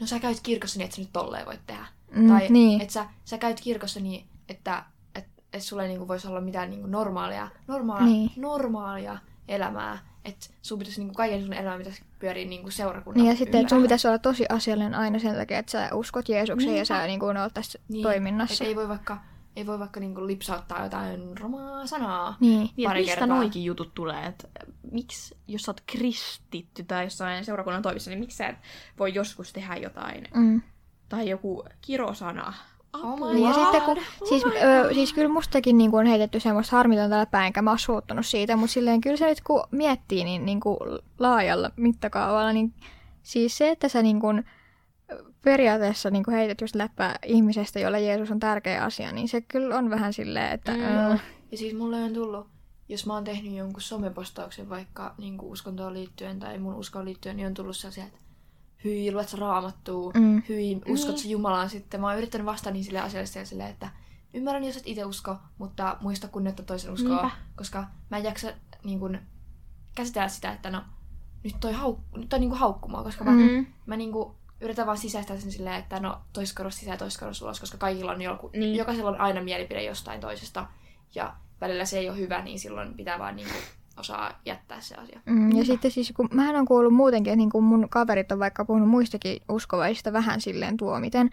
no 0.00 0.06
sä 0.06 0.18
käyt 0.20 0.40
kirkossa 0.42 0.78
niin, 0.78 0.84
että 0.84 0.96
sä 0.96 1.02
nyt 1.02 1.12
tolleen 1.12 1.46
voit 1.46 1.60
tehdä. 1.66 1.86
Mm, 2.14 2.28
tai 2.28 2.46
niin. 2.48 2.80
että 2.80 2.92
sä, 2.92 3.06
sä 3.24 3.38
käyt 3.38 3.60
kirkossa 3.60 4.00
niin, 4.00 4.26
että 4.48 4.84
et, 5.14 5.24
et 5.52 5.62
sulla 5.62 5.82
ei 5.82 5.88
niinku 5.88 6.08
voisi 6.08 6.28
olla 6.28 6.40
mitään 6.40 6.70
niinku 6.70 6.86
normaalia, 6.86 7.48
normaalia, 7.66 8.06
Niin. 8.06 8.16
niin. 8.26 8.42
normaalia 8.42 9.18
elämää. 9.48 9.98
Että 10.24 10.46
sun 10.62 10.78
pitäisi 10.78 11.00
niinku 11.00 11.14
kaiken 11.14 11.42
sun 11.42 11.52
elämä 11.52 11.78
pitäisi 11.78 12.02
pyöriä 12.18 12.44
niinku 12.44 12.70
seurakunnan 12.70 13.22
Niin 13.24 13.30
ja 13.30 13.36
sitten, 13.36 13.60
että 13.60 13.74
sun 13.74 13.82
pitäisi 13.82 14.08
olla 14.08 14.18
tosi 14.18 14.46
asiallinen 14.48 14.94
aina 14.94 15.18
sen 15.18 15.34
takia, 15.34 15.58
että 15.58 15.72
sä 15.72 15.90
uskot 15.94 16.28
Jeesukseen 16.28 16.76
ja 16.76 16.84
sä 16.84 17.06
niin 17.06 17.20
kuin 17.20 17.36
oot 17.36 17.54
tässä 17.54 17.78
Niin, 17.88 18.02
toiminnassa. 18.02 18.64
Et 18.64 18.68
ei 18.68 18.76
voi 18.76 18.88
vaikka, 18.88 19.18
ei 19.56 19.66
voi 19.66 19.78
vaikka 19.78 20.00
niinku 20.00 20.26
lipsauttaa 20.26 20.82
jotain 20.84 21.38
romaa 21.38 21.86
sanaa. 21.86 22.36
Niin. 22.40 22.70
Niin, 22.76 22.88
pari 22.88 23.00
mistä 23.00 23.16
kertaa. 23.16 23.36
noikin 23.36 23.64
jutut 23.64 23.94
tulee, 23.94 24.26
että 24.26 24.48
miksi, 24.92 25.36
jos 25.48 25.62
sä 25.62 25.70
oot 25.70 25.82
kristitty 25.86 26.84
tai 26.84 27.04
jossain 27.04 27.44
seurakunnan 27.44 27.82
toimissa, 27.82 28.10
niin 28.10 28.20
miksi 28.20 28.36
sä 28.36 28.46
et 28.48 28.56
voi 28.98 29.14
joskus 29.14 29.52
tehdä 29.52 29.76
jotain, 29.76 30.28
Mm. 30.34 30.62
tai 31.08 31.28
joku 31.28 31.64
kirosana. 31.80 32.54
Oh 32.92 33.18
my 33.18 33.34
Niin, 33.34 33.48
ja 33.48 33.54
sitten 33.54 33.82
kun, 33.82 33.96
siis, 34.28 34.44
ö, 34.44 34.94
siis 34.94 35.12
kyllä 35.12 35.28
mustakin 35.28 35.78
niin 35.78 35.90
kuin 35.90 36.00
on 36.00 36.06
heitetty 36.06 36.40
semmoista 36.40 36.76
harmitonta 36.76 37.18
läpää, 37.18 37.46
enkä 37.46 37.62
mä 37.62 37.70
oon 37.70 37.78
suuttunut 37.78 38.26
siitä, 38.26 38.56
mutta 38.56 38.72
silleen 38.72 39.00
kyllä 39.00 39.16
se 39.16 39.26
nyt 39.26 39.40
kun 39.40 39.62
miettii 39.70 40.24
niin, 40.24 40.46
niin 40.46 40.60
kuin 40.60 40.76
laajalla 41.18 41.70
mittakaavalla, 41.76 42.52
niin 42.52 42.74
siis 43.22 43.58
se, 43.58 43.70
että 43.70 43.88
sä 43.88 44.02
niin 44.02 44.20
kuin, 44.20 44.44
periaatteessa 45.44 46.10
niin 46.10 46.24
kuin 46.24 46.34
heität 46.34 46.60
just 46.60 46.74
läppää 46.74 47.18
ihmisestä, 47.26 47.80
jolle 47.80 48.00
Jeesus 48.00 48.30
on 48.30 48.40
tärkeä 48.40 48.84
asia, 48.84 49.12
niin 49.12 49.28
se 49.28 49.40
kyllä 49.40 49.76
on 49.76 49.90
vähän 49.90 50.12
silleen, 50.12 50.52
että... 50.52 50.72
Mm. 50.72 50.78
Mm. 50.78 51.18
Ja 51.50 51.58
siis 51.58 51.74
mulle 51.74 51.96
on 51.96 52.14
tullut, 52.14 52.46
jos 52.88 53.06
mä 53.06 53.14
oon 53.14 53.24
tehnyt 53.24 53.52
jonkun 53.52 53.80
somepostauksen 53.80 54.68
vaikka 54.68 55.14
niin 55.18 55.40
uskontoon 55.40 55.94
liittyen 55.94 56.38
tai 56.38 56.58
mun 56.58 56.74
uskoon 56.74 57.04
liittyen, 57.04 57.36
niin 57.36 57.46
on 57.46 57.54
tullut 57.54 57.76
sellaisia, 57.76 58.04
että 58.04 58.18
hyi, 58.84 59.12
luet 59.12 59.28
sä 59.28 59.36
raamattua, 59.36 60.12
Mm. 60.14 60.42
hyi, 60.48 60.76
uskot 60.88 61.10
Niin. 61.14 61.22
sä 61.22 61.28
Jumalaan 61.28 61.70
sitten. 61.70 62.00
Mä 62.00 62.06
oon 62.06 62.16
yrittänyt 62.18 62.44
vastata 62.46 62.70
niin 62.70 62.84
sille 62.84 63.00
asiallisesti 63.00 63.38
ja 63.38 63.44
silleen, 63.46 63.70
että 63.70 63.88
ymmärrän, 64.34 64.64
jos 64.64 64.76
et 64.76 64.82
itse 64.86 65.04
usko, 65.04 65.36
mutta 65.58 65.96
muista 66.00 66.28
kunnioittaa 66.28 66.66
toisen 66.66 66.92
uskoa, 66.92 67.10
Niinpä. 67.22 67.30
koska 67.56 67.84
mä 68.10 68.16
en 68.16 68.24
jaksa 68.24 68.52
niin 68.84 68.98
kun, 69.00 69.18
käsitellä 69.94 70.28
sitä, 70.28 70.52
että 70.52 70.70
no, 70.70 70.82
nyt 71.44 71.54
toi, 71.60 71.72
hauk, 71.72 71.98
nyt 72.16 72.28
toi 72.28 72.38
niin 72.38 72.50
kuin 72.50 72.60
haukkumaa, 72.60 73.02
koska 73.04 73.24
mä, 73.24 73.30
Mm. 73.30 73.66
mä 73.86 73.96
niin 73.96 74.12
kuin, 74.12 74.34
yritän 74.60 74.86
vaan 74.86 74.98
sisäistää 74.98 75.36
sen 75.40 75.52
silleen, 75.52 75.76
että 75.76 76.00
no 76.00 76.20
toiskorus 76.32 76.76
sisään 76.76 76.94
ja 76.94 76.98
toiskorus 76.98 77.42
ulos, 77.42 77.60
koska 77.60 77.78
kaikilla 77.78 78.12
on 78.12 78.22
joku, 78.22 78.50
Niin. 78.52 78.76
jokaisella 78.76 79.10
on 79.10 79.20
aina 79.20 79.42
mielipide 79.42 79.82
jostain 79.84 80.20
toisesta 80.20 80.66
ja 81.14 81.34
välillä 81.60 81.84
se 81.84 81.98
ei 81.98 82.08
ole 82.10 82.18
hyvä, 82.18 82.42
niin 82.42 82.58
silloin 82.58 82.94
pitää 82.94 83.18
vaan 83.18 83.36
niin 83.36 83.48
kuin, 83.48 83.62
osaa 83.98 84.32
jättää 84.44 84.80
se 84.80 84.94
asia. 84.94 85.20
Mm, 85.26 85.52
ja 85.56 85.64
sitten 85.64 85.90
siis, 85.90 86.12
kun 86.16 86.28
mähän 86.32 86.56
on 86.56 86.66
kuullut 86.66 86.94
muutenkin, 86.94 87.30
että 87.30 87.36
niin 87.36 87.50
kun 87.50 87.64
mun 87.64 87.88
kaverit 87.88 88.32
on 88.32 88.38
vaikka 88.38 88.64
puhunut 88.64 88.88
muistakin 88.88 89.42
uskovaisista 89.48 90.12
vähän 90.12 90.40
silleen 90.40 90.76
tuomiten, 90.76 91.30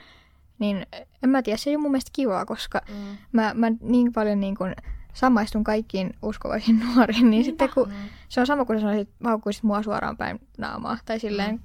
niin 0.60 0.86
en 1.24 1.30
mä 1.30 1.42
tiedä, 1.42 1.58
se 1.58 1.70
ei 1.70 1.76
ole 1.76 1.82
mun 1.82 1.92
mielestä 1.92 2.12
kivaa, 2.14 2.46
koska 2.46 2.82
Mm. 2.90 3.18
mä, 3.32 3.52
mä 3.54 3.68
niin 3.82 4.14
paljon 4.14 4.40
niin 4.40 4.56
kun 4.58 4.76
samaistun 5.14 5.64
kaikkiin 5.64 6.14
uskovaisiin 6.22 6.80
nuoriin, 6.96 7.30
niin 7.30 7.44
sitten 7.44 7.70
kun 7.74 7.88
Mm. 7.88 7.94
se 8.30 8.40
on 8.40 8.48
sama 8.48 8.66
kuin 8.66 8.78
sä 8.80 8.82
sanoisit, 8.82 9.10
haukkuisit 9.24 9.64
mua 9.64 9.84
suoraan 9.84 10.18
päin 10.18 10.40
naamaa, 10.58 10.98
tai 11.06 11.20
silleen, 11.20 11.60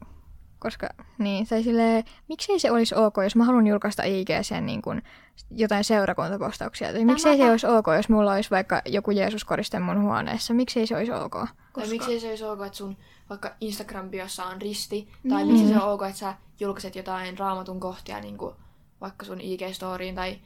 koska, 0.61 0.89
niin, 1.19 1.47
tai 1.47 1.63
silleen, 1.63 2.05
miksei 2.29 2.59
se 2.59 2.71
olisi 2.71 2.95
ok, 2.95 3.15
jos 3.23 3.37
mä 3.37 3.45
haluan 3.45 3.67
julkaista 3.67 4.03
IGC 4.03 4.55
niin 4.61 4.83
kun, 4.83 5.03
jotain 5.51 5.85
seurakuntapostauksia, 5.85 6.93
tai 6.93 7.05
miksei 7.05 7.37
se 7.37 7.51
olisi 7.51 7.67
ok, 7.67 7.87
jos 7.97 8.09
mulla 8.09 8.33
olisi 8.33 8.51
vaikka 8.51 8.83
joku 8.87 9.11
Jeesus-koriste 9.11 9.79
mun 9.81 10.03
huoneessa, 10.03 10.55
miksei 10.55 10.87
se 10.87 10.97
olisi 10.97 11.13
ok? 11.13 11.35
Tai 11.75 11.89
miksei 11.89 12.21
se 12.21 12.29
olisi 12.29 12.45
ok, 12.45 12.61
että 12.67 12.79
sun 12.79 12.97
vaikka 13.31 13.49
Instagram-biossa 13.65 14.45
on 14.55 14.63
risti, 14.63 15.09
tai 15.29 15.45
Niin. 15.45 15.53
miksi 15.59 15.73
se 15.75 15.81
on 15.81 15.93
ok, 15.93 16.03
että 16.03 16.19
sä 16.19 16.35
julkaiset 16.61 16.97
jotain 16.97 17.39
raamatun 17.39 17.81
kohtia 17.81 18.21
niin 18.21 18.39
kuin 18.39 18.55
vaikka 19.01 19.27
sun 19.27 19.39
IG-storiin, 19.41 20.15
tai 20.15 20.39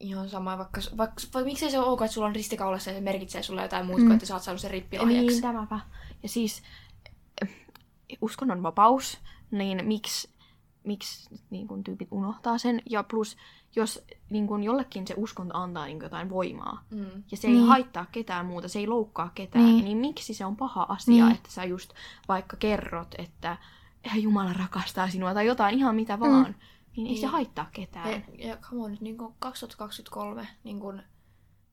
ihan 0.00 0.28
sama, 0.28 0.58
vaikka, 0.58 0.80
vaikka, 0.96 1.16
vaikka 1.34 1.48
miksei 1.48 1.70
se 1.70 1.78
ole 1.78 1.86
ok, 1.88 2.02
että 2.02 2.12
sulla 2.14 2.26
on 2.26 2.34
risti 2.34 2.56
kaulassa 2.56 2.90
ja 2.90 2.94
se 2.94 3.00
merkitsee 3.00 3.42
sulle 3.42 3.62
jotain 3.62 3.86
muuta, 3.86 4.00
Mm. 4.02 4.06
kuin 4.06 4.14
että 4.14 4.26
sä 4.26 4.34
oot 4.34 4.42
saanut 4.42 4.60
sen 4.60 4.70
rippilahjaksi. 4.70 5.26
Niin, 5.26 5.42
tämäpä. 5.42 5.80
Ja 6.22 6.28
siis 6.28 6.62
uskonnon 8.20 8.62
vapaus, 8.62 9.18
niin 9.50 9.84
miksi, 9.84 10.30
miksi 10.84 11.40
niin 11.50 11.68
kun 11.68 11.84
tyypit 11.84 12.08
unohtaa 12.10 12.58
sen? 12.58 12.82
Ja 12.90 13.02
plus, 13.02 13.36
jos 13.76 14.04
niin 14.30 14.46
kun 14.46 14.64
jollekin 14.64 15.06
se 15.06 15.14
uskonto 15.16 15.56
antaa 15.58 15.84
niin 15.86 15.98
kun 15.98 16.04
jotain 16.06 16.30
voimaa, 16.30 16.84
Mm. 16.90 17.06
ja 17.30 17.36
se 17.36 17.48
ei 17.48 17.54
Niin. 17.54 17.66
haittaa 17.66 18.06
ketään 18.12 18.46
muuta, 18.46 18.68
se 18.68 18.78
ei 18.78 18.86
loukkaa 18.86 19.30
ketään, 19.34 19.64
Niin. 19.64 19.84
niin, 19.84 19.98
miksi 19.98 20.34
se 20.34 20.44
on 20.44 20.56
paha 20.56 20.86
asia, 20.88 21.24
Niin. 21.24 21.36
että 21.36 21.50
sä 21.50 21.64
just 21.64 21.90
vaikka 22.28 22.56
kerrot, 22.56 23.14
että 23.18 23.56
"Eh, 24.04 24.16
Jumala 24.16 24.52
rakastaa 24.52 25.08
sinua 25.10 25.34
tai 25.34 25.46
jotain 25.46 25.78
ihan 25.78 25.94
mitä 25.94 26.20
vaan, 26.20 26.54
niin 26.96 27.06
ei 27.06 27.14
se 27.16 27.20
Niin. 27.20 27.30
haittaa 27.32 27.66
ketään. 27.72 28.10
Ja, 28.10 28.48
ja 28.48 28.56
come 28.56 28.82
on, 28.84 28.90
nyt 28.90 29.00
niin 29.00 29.18
kuin 29.18 29.34
2023, 29.38 30.48
niin 30.64 30.80
kuin, 30.80 31.02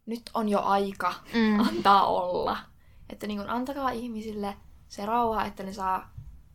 nyt 0.05 0.21
on 0.33 0.49
jo 0.49 0.61
aika 0.61 1.13
Mm. 1.33 1.59
antaa 1.69 2.05
olla. 2.07 2.57
Että 3.09 3.27
niin 3.27 3.37
kuin, 3.37 3.49
antakaa 3.49 3.89
ihmisille 3.91 4.57
se 4.87 5.05
rauha, 5.05 5.45
että 5.45 5.63
ne 5.63 5.73
saa 5.73 6.12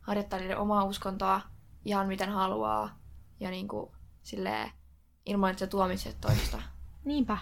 harjoittaa 0.08 0.38
niiden 0.38 0.58
omaa 0.58 0.84
uskontoa 0.84 1.40
ihan 1.84 2.08
miten 2.08 2.30
haluaa. 2.30 2.98
Ja 3.40 3.50
niin 3.50 3.68
kuin, 3.68 3.90
silleen, 4.22 4.70
ilman, 5.26 5.50
että 5.50 5.60
sä 5.60 5.66
tuomitset 5.66 6.16
toista. 6.20 6.62
Niinpä. 7.04 7.38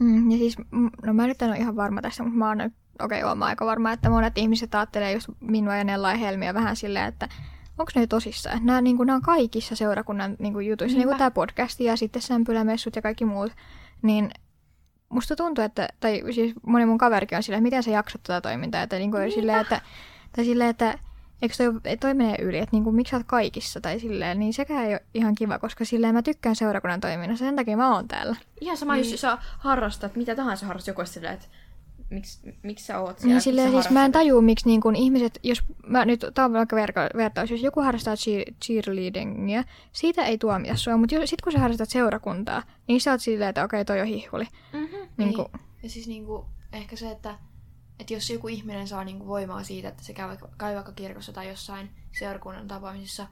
Mm, 0.00 0.30
ja 0.30 0.38
siis, 0.38 0.58
mm, 0.70 0.90
no 1.02 1.14
mä 1.14 1.26
nyt 1.26 1.42
en 1.42 1.50
ole 1.50 1.58
ihan 1.58 1.76
varma 1.76 2.02
tästä, 2.02 2.22
mutta 2.22 2.38
mä 2.38 2.48
oon 2.48 2.58
nyt, 2.58 2.72
okei, 3.02 3.24
okay, 3.24 3.34
mä 3.34 3.44
aika 3.44 3.66
varma, 3.66 3.92
että 3.92 4.10
monet 4.10 4.38
ihmiset 4.38 4.74
ajattelee 4.74 5.12
just 5.12 5.28
minua 5.40 5.76
ja 5.76 5.84
Nella 5.84 6.10
ja 6.10 6.16
Helmiä 6.16 6.54
vähän 6.54 6.76
silleen, 6.76 7.06
että 7.06 7.28
onko 7.78 7.92
ne 7.94 8.06
tosissaan? 8.06 8.66
Nämä, 8.66 8.80
niin 8.80 8.96
kuin, 8.96 9.06
nämä 9.06 9.16
on 9.16 9.22
kaikissa 9.22 9.76
seurakunnan 9.76 10.36
niin 10.38 10.52
kuin, 10.52 10.66
jutuissa, 10.66 10.98
niin 10.98 10.98
Niinpä. 10.98 11.12
kuin 11.12 11.18
tämä 11.18 11.30
podcast 11.30 11.80
ja 11.80 11.96
sitten 11.96 12.22
sämpylämessut 12.22 12.96
ja 12.96 13.02
kaikki 13.02 13.24
muut, 13.24 13.52
niin 14.02 14.30
musta 15.08 15.36
tuntuu, 15.36 15.64
että, 15.64 15.88
tai 16.00 16.22
siis 16.30 16.54
moni 16.66 16.86
mun 16.86 16.98
kaverikin 16.98 17.36
on 17.36 17.42
silleen, 17.42 17.58
että 17.58 17.66
miten 17.66 17.82
sä 17.82 17.90
jaksat 17.90 18.22
tätä 18.22 18.40
toimintaa, 18.40 18.82
että, 18.82 18.98
niin 18.98 19.10
kuin, 19.10 19.32
silleen, 19.32 19.60
että, 19.60 19.80
tai 20.36 20.44
silleen, 20.44 20.70
että 20.70 20.98
eikö 21.44 21.54
toi, 21.82 21.96
toi 22.00 22.14
menee 22.14 22.36
yli, 22.42 22.58
että 22.58 22.76
niin 22.76 22.84
kuin, 22.84 22.96
miksi 22.96 23.10
sä 23.10 23.16
oot 23.16 23.26
kaikissa 23.26 23.80
tai 23.80 24.00
silleen, 24.00 24.38
niin 24.38 24.52
sekään 24.54 24.84
ei 24.86 24.92
ole 24.94 25.02
ihan 25.14 25.34
kiva, 25.34 25.58
koska 25.58 25.84
silleen 25.84 26.14
mä 26.14 26.22
tykkään 26.22 26.56
seurakunnan 26.56 27.00
toiminnassa, 27.00 27.44
sen 27.44 27.56
takia 27.56 27.76
mä 27.76 27.94
oon 27.94 28.08
täällä. 28.08 28.36
Ihan 28.60 28.76
sama, 28.76 28.94
Niin. 28.94 29.10
jos 29.10 29.20
sä 29.20 29.38
harrastat 29.58 30.16
mitä 30.16 30.34
tahansa 30.36 30.66
harrastat, 30.66 30.88
joku 30.88 31.06
silleen, 31.06 31.34
että 31.34 31.46
miksi, 32.10 32.38
miksi 32.62 32.84
sä 32.86 33.00
oot 33.00 33.18
siellä, 33.18 33.34
Niin 33.34 33.40
silleen, 33.42 33.70
siis 33.70 33.90
mä 33.90 34.04
en 34.04 34.12
tajua, 34.12 34.40
miksi 34.42 34.66
niin 34.66 34.80
kun 34.80 34.96
ihmiset, 34.96 35.38
jos 35.42 35.62
mä 35.86 36.04
nyt, 36.04 36.24
tää 36.34 36.44
on 36.44 36.52
vaikka 36.52 36.76
verka- 36.76 37.16
vertaus, 37.16 37.50
jos 37.50 37.62
joku 37.62 37.80
harrastaa 37.80 38.14
cheer- 38.14 38.54
cheerleadingia, 38.64 39.64
siitä 39.92 40.24
ei 40.24 40.38
tuomita 40.38 40.76
sua, 40.76 40.96
mutta 40.96 41.16
sit 41.26 41.40
kun 41.42 41.52
sä 41.52 41.58
harrastat 41.58 41.88
seurakuntaa, 41.88 42.62
niin 42.88 43.00
sä 43.00 43.10
oot 43.10 43.20
silleen, 43.20 43.48
että 43.48 43.64
okei, 43.64 43.84
toi 43.84 44.00
on 44.00 44.06
hihuli. 44.06 44.44
Mhm. 44.72 44.82
Niin 44.82 45.08
Niin. 45.16 45.34
kuin, 45.34 45.46
Ja 45.82 45.90
siis 45.90 46.08
niin 46.08 46.26
kuin, 46.26 46.44
ehkä 46.72 46.96
se, 46.96 47.10
että, 47.10 47.34
että 47.98 48.14
jos 48.14 48.30
joku 48.30 48.48
ihminen 48.48 48.88
saa 48.88 49.04
niin 49.04 49.18
kuin 49.18 49.28
voimaa 49.28 49.62
siitä, 49.62 49.88
että 49.88 50.04
se 50.04 50.12
käy 50.12 50.28
vaikka, 50.28 50.48
käy 50.58 50.74
vaikka 50.74 50.92
kirkossa 50.92 51.32
tai 51.32 51.48
jossain 51.48 51.90
seurakunnan 52.18 52.68
tapaamisissa 52.68 53.26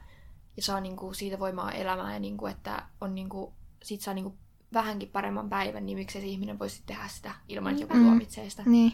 ja 0.56 0.62
saa 0.62 0.80
niin 0.80 0.96
kuin 0.96 1.14
siitä 1.14 1.38
voimaa 1.38 1.72
elämään 1.72 2.12
ja 2.14 2.20
niin 2.20 2.36
kuin, 2.36 2.52
että 2.52 2.82
on 3.00 3.14
niin 3.14 3.28
kuin, 3.28 3.52
sit 3.82 4.00
saa 4.00 4.14
niin 4.14 4.24
kuin 4.24 4.38
vähänkin 4.72 5.08
paremman 5.08 5.48
päivän, 5.50 5.86
niin 5.86 5.98
miksei 5.98 6.20
se 6.22 6.26
ihminen 6.28 6.58
voisi 6.58 6.82
tehdä 6.86 7.08
sitä 7.08 7.34
ilman, 7.48 7.70
että 7.72 7.82
joku 7.84 7.94
Mm. 7.94 8.04
tuomitsee 8.04 8.50
sitä. 8.50 8.62
niin. 8.66 8.92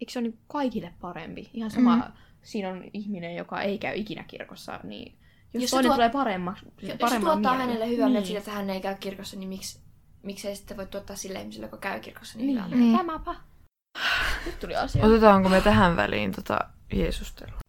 Eikö 0.00 0.12
se 0.12 0.18
ole 0.18 0.28
niin 0.28 0.38
kaikille 0.48 0.94
parempi? 1.00 1.50
Ihan 1.54 1.70
sama, 1.70 1.96
Mm. 1.96 2.02
siinä 2.42 2.68
on 2.70 2.84
ihminen, 2.92 3.36
joka 3.36 3.62
ei 3.62 3.78
käy 3.78 3.94
ikinä 3.96 4.22
kirkossa, 4.24 4.80
niin 4.84 5.18
jos, 5.54 5.62
Jos 5.62 5.70
se 5.70 5.76
toinen 5.76 5.90
tuo- 5.90 5.94
tulee 5.96 6.08
paremmaksi, 6.10 6.66
Jos 6.82 6.90
se 6.92 6.98
paremman 6.98 7.32
tuottaa 7.32 7.52
mielen. 7.52 7.66
hänelle 7.68 7.96
hyvän 7.96 8.12
niin. 8.12 8.26
siitä, 8.26 8.38
että 8.38 8.50
hän 8.50 8.70
ei 8.70 8.80
käy 8.80 8.94
kirkossa, 9.00 9.36
niin 9.36 9.48
miksi, 9.48 9.80
miksei 10.22 10.56
sitten 10.56 10.76
voi 10.76 10.86
tuottaa 10.86 11.16
sille 11.16 11.40
ihmiselle, 11.40 11.66
joka 11.66 11.76
käy 11.76 12.00
kirkossa, 12.00 12.38
niin, 12.38 12.46
Niin, 12.46 12.56
hyvää 12.56 12.68
Niin. 12.68 12.80
niin. 12.80 12.96
tämäpä. 12.98 13.34
Nyt 14.46 14.60
tuli 14.60 14.76
asia. 14.76 15.04
Otetaanko 15.04 15.48
me 15.48 15.60
tähän 15.60 15.96
väliin 15.96 16.32
tota 16.32 16.58
Jeesustelua? 16.92 17.60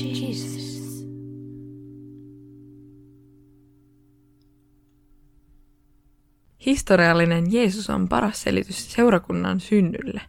Jesus. 0.00 1.06
Historiallinen 6.66 7.52
Jeesus 7.52 7.90
on 7.90 8.08
paras 8.08 8.42
selitys 8.42 8.92
seurakunnan 8.92 9.60
synnylle. 9.60 10.20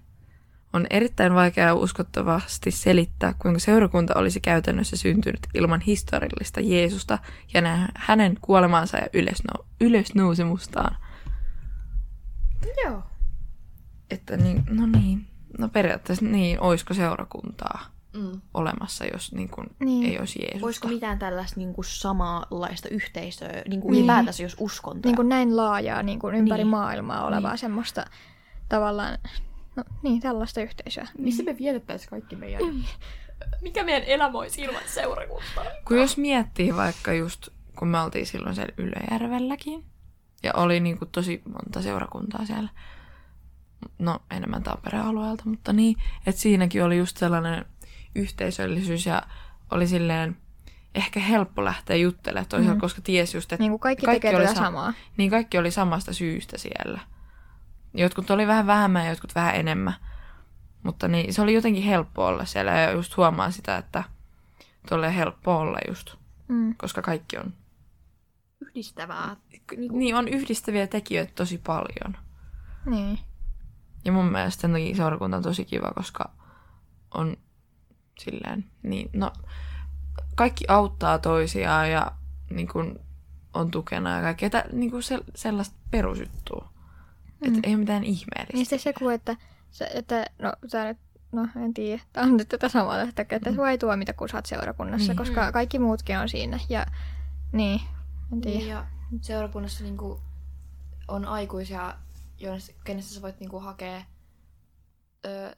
On 0.73 0.87
erittäin 0.89 1.33
vaikeaa 1.33 1.73
uskottavasti 1.73 2.71
selittää, 2.71 3.33
kuinka 3.39 3.59
seurakunta 3.59 4.13
olisi 4.15 4.39
käytännössä 4.39 4.97
syntynyt 4.97 5.47
ilman 5.53 5.81
historiallista 5.81 6.59
Jeesusta 6.59 7.19
ja 7.53 7.61
hänen 7.95 8.37
kuolemaansa 8.41 8.97
ja 8.97 9.07
ylösnou- 9.13 9.65
ylösnousemustaan. 9.81 10.97
Joo. 12.85 13.03
Että 14.11 14.37
niin, 14.37 14.63
no 14.69 14.85
niin, 14.85 15.27
no 15.57 15.69
periaatteessa 15.69 16.25
niin, 16.25 16.59
olisiko 16.61 16.93
seurakuntaa 16.93 17.85
Mm. 18.13 18.41
olemassa, 18.53 19.05
jos 19.05 19.31
niin 19.33 19.49
kuin, 19.49 19.67
Niin. 19.79 20.11
ei 20.11 20.19
olisi 20.19 20.39
Jeesusta. 20.41 20.65
Olisiko 20.65 20.87
mitään 20.87 21.19
tällaista 21.19 21.59
niin 21.59 21.73
kuin 21.73 21.85
samanlaista 21.85 22.89
yhteisöä, 22.89 23.61
niin 23.67 23.81
kuin 23.81 23.91
Niin. 23.91 23.99
ylipäätänsä 23.99 24.43
jos 24.43 24.55
uskontoa? 24.59 25.09
niin 25.09 25.15
kuin 25.15 25.29
näin 25.29 25.57
laajaa 25.57 26.03
niin 26.03 26.19
kuin 26.19 26.35
ympäri 26.35 26.63
Niin. 26.63 26.67
maailmaa 26.71 27.25
olevaa 27.27 27.51
Niin. 27.51 27.57
semmoista 27.57 28.05
tavallaan, 28.69 29.17
no 29.75 29.83
niin, 30.03 30.21
tällaista 30.21 30.61
yhteisöä. 30.61 31.07
Missä 31.17 31.43
me 31.43 31.57
vietettäisiin 31.57 32.09
kaikki 32.09 32.35
meidän... 32.35 32.61
Mikä 33.61 33.83
meidän 33.83 34.03
elämä 34.03 34.37
olisi 34.39 34.61
ilman 34.61 34.81
seurakuntaa? 34.85 35.63
Kun 35.87 35.97
jos 35.97 36.17
miettii 36.17 36.75
vaikka 36.75 37.13
just, 37.13 37.47
kun 37.79 37.87
me 37.87 38.01
oltiin 38.01 38.25
silloin 38.25 38.55
siellä 38.55 38.73
Ylöjärvelläkin, 38.77 39.83
Ja 40.43 40.51
oli 40.55 40.79
niinku 40.79 41.05
tosi 41.05 41.41
monta 41.49 41.81
seurakuntaa 41.81 42.45
siellä. 42.45 42.69
No, 43.99 44.19
enemmän 44.31 44.63
Tampereen 44.63 45.03
alueelta, 45.05 45.43
mutta 45.45 45.73
niin. 45.73 45.95
Että 46.25 46.41
siinäkin 46.41 46.83
oli 46.83 46.97
just 46.97 47.17
sellainen 47.17 47.65
yhteisöllisyys 48.15 49.05
ja 49.05 49.21
oli 49.71 49.87
silleen 49.87 50.37
ehkä 50.95 51.19
helppo 51.19 51.65
lähteä 51.65 51.95
juttelemaan 51.95 52.49
toisella, 52.49 52.73
mm. 52.73 52.81
koska 52.81 53.01
tiesi 53.01 53.37
just, 53.37 53.53
että 53.53 53.63
Niin 53.63 53.71
kuin 53.71 53.79
kaikki, 53.79 54.05
kaikki 54.05 54.27
oli 54.27 54.37
tätä 54.43 54.53
sa- 54.53 54.59
samaa. 54.61 54.93
niin 55.17 55.29
kaikki 55.29 55.57
oli 55.57 55.71
samasta 55.71 56.13
syystä 56.13 56.57
siellä. 56.57 56.99
Jotkut 57.93 58.29
oli 58.31 58.47
vähän 58.47 58.67
vähemmän 58.67 59.03
ja 59.05 59.09
jotkut 59.09 59.35
vähän 59.35 59.55
enemmän. 59.55 59.93
Mutta 60.83 61.07
niin, 61.07 61.33
se 61.33 61.41
oli 61.41 61.53
jotenkin 61.53 61.83
helppo 61.83 62.25
olla 62.25 62.45
siellä 62.45 62.71
ja 62.71 62.91
just 62.91 63.17
huomaa 63.17 63.51
sitä, 63.51 63.77
että 63.77 64.03
tuolle 64.89 65.15
helppo 65.15 65.57
olla 65.57 65.77
just, 65.87 66.15
Mm. 66.47 66.75
koska 66.77 67.01
kaikki 67.01 67.37
on. 67.37 67.53
Yhdistävää. 68.61 69.35
Niin, 69.91 70.15
on 70.15 70.27
yhdistäviä 70.27 70.87
tekijöitä 70.87 71.31
tosi 71.35 71.57
paljon. 71.57 72.17
Niin. 72.85 73.19
Ja 74.05 74.11
mun 74.11 74.31
mielestä 74.31 74.61
sen 74.61 74.71
takia 74.71 74.95
seurakunta 74.95 75.37
on 75.37 75.43
tosi 75.43 75.65
kiva, 75.65 75.91
koska 75.95 76.29
on 77.13 77.37
silleen, 78.19 78.65
niin, 78.83 79.09
no, 79.13 79.33
kaikki 80.35 80.65
auttaa 80.67 81.19
toisiaan 81.19 81.91
ja 81.91 82.11
niin 82.49 82.67
kun, 82.67 82.99
on 83.53 83.71
tukena 83.71 84.15
ja 84.15 84.21
kaikkea, 84.21 84.49
tä, 84.49 84.65
niin 84.71 84.91
kun 84.91 85.03
se, 85.03 85.19
sellaista 85.35 85.75
perusjuttua. 85.91 86.69
Mm. 87.41 87.47
Että 87.47 87.59
ei 87.63 87.73
ole 87.73 87.79
mitään 87.79 88.03
ihmeellistä. 88.03 88.53
Niin 88.53 88.65
sitten 88.65 88.79
se 88.79 88.93
kun, 88.93 89.13
että, 89.13 89.35
se, 89.71 89.89
että 89.93 90.25
no 90.39 90.53
tää 90.71 90.85
nyt, 90.85 90.97
no 91.31 91.47
en 91.63 91.73
tiedä, 91.73 92.03
tää 92.13 92.23
on 92.23 92.37
nyt 92.37 92.49
tätä 92.49 92.69
samaa 92.69 92.97
tästä, 93.05 93.25
että 93.29 93.53
sua 93.53 93.69
ei 93.71 93.77
tuomita, 93.77 94.13
kun 94.13 94.29
sä 94.29 94.37
oot 94.37 94.45
seurakunnassa, 94.45 95.07
Niin. 95.07 95.17
koska 95.17 95.51
kaikki 95.51 95.79
muutkin 95.79 96.17
on 96.17 96.29
siinä. 96.29 96.59
Ja 96.69 96.85
niin, 97.51 97.81
en 98.33 98.41
tiedä. 98.41 98.57
Niin, 98.57 98.69
ja 98.69 98.85
seurakunnassa 99.21 99.83
niinku 99.83 100.21
on 101.07 101.25
aikuisia, 101.25 101.93
kenestä 102.83 103.13
sä 103.13 103.21
voit 103.21 103.39
niinku 103.39 103.59
hakea 103.59 104.01
ö, 105.25 105.55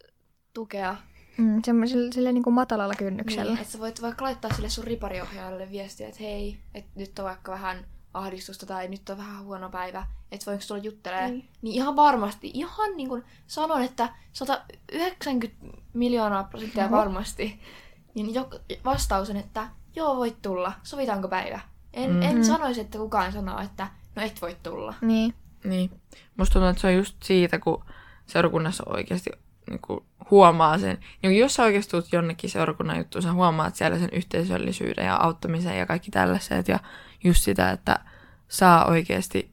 tukea. 0.54 0.96
Mm, 1.38 1.62
semmoisella 1.66 2.12
sille 2.12 2.32
niin 2.32 2.44
kuin 2.44 2.54
matalalla 2.54 2.94
kynnyksellä. 2.98 3.52
Niin, 3.52 3.62
että 3.62 3.72
sä 3.74 3.80
voit 3.80 4.02
vaikka 4.02 4.26
laittaa 4.26 4.54
sille 4.54 4.70
sun 4.70 4.84
ripariohjaajalle 4.84 5.72
viestiä, 5.72 6.08
että 6.08 6.24
hei, 6.24 6.60
että 6.74 6.92
nyt 6.96 7.20
on 7.20 7.26
vaikka 7.26 7.52
vähän 7.52 7.86
ahdistusta 8.14 8.66
tai 8.66 8.88
nyt 8.88 9.10
on 9.10 9.18
vähän 9.18 9.44
huono 9.44 9.70
päivä, 9.70 10.06
että 10.32 10.46
voinko 10.46 10.64
tulla 10.68 10.82
juttelee. 10.82 11.30
Niin. 11.32 11.50
Niin. 11.62 11.76
ihan 11.76 11.96
varmasti, 11.96 12.52
ihan 12.54 12.98
niin 12.98 13.10
kuin 13.10 13.24
sanon, 13.48 13.82
että 13.82 14.10
190 14.34 15.58
miljoonaa 15.94 16.44
prosenttia 16.44 16.86
Oho. 16.86 16.98
varmasti, 16.98 17.60
niin 18.14 18.34
jo, 18.34 18.50
vastaus 18.86 19.30
on, 19.30 19.38
että 19.38 19.68
joo 19.96 20.16
voit 20.18 20.42
tulla, 20.42 20.74
sovitaanko 20.84 21.28
päivä. 21.28 21.60
En, 21.94 22.10
Mm. 22.10 22.16
mm. 22.16 22.24
Mm. 22.24 22.30
en 22.38 22.46
sanoisi, 22.46 22.82
että 22.82 22.98
kukaan 22.98 23.32
sanoo, 23.34 23.60
että 23.60 23.88
no 24.16 24.22
et 24.22 24.42
voi 24.42 24.58
tulla. 24.64 24.94
Niin. 25.02 25.34
Niin. 25.64 25.92
Musta 26.38 26.54
tuntuu, 26.54 26.70
että 26.70 26.82
se 26.82 26.88
on 26.88 26.96
just 26.96 27.24
siitä, 27.24 27.60
kun 27.60 27.86
seurakunnassa 28.26 28.84
oikeasti 28.88 29.30
niin 29.70 29.80
kuin 29.82 30.04
huomaa 30.32 30.78
sen. 30.78 30.98
Niin 31.24 31.38
jos 31.38 31.54
sä 31.54 31.64
oikeasti 31.64 31.92
tulet 31.92 32.14
jonnekin 32.14 32.50
seurakunnan 32.50 32.98
juttuun, 32.98 33.24
sä 33.24 33.34
huomaat 33.34 33.76
siellä 33.76 34.00
sen 34.00 34.10
yhteisöllisyyden 34.12 35.06
ja 35.06 35.16
auttamisen 35.16 35.78
ja 35.78 35.86
kaikki 35.86 36.12
tällaiset. 36.12 36.68
Ja 36.68 36.80
just 37.24 37.44
sitä, 37.44 37.72
että 37.72 38.00
saa 38.48 38.86
oikeasti 38.86 39.52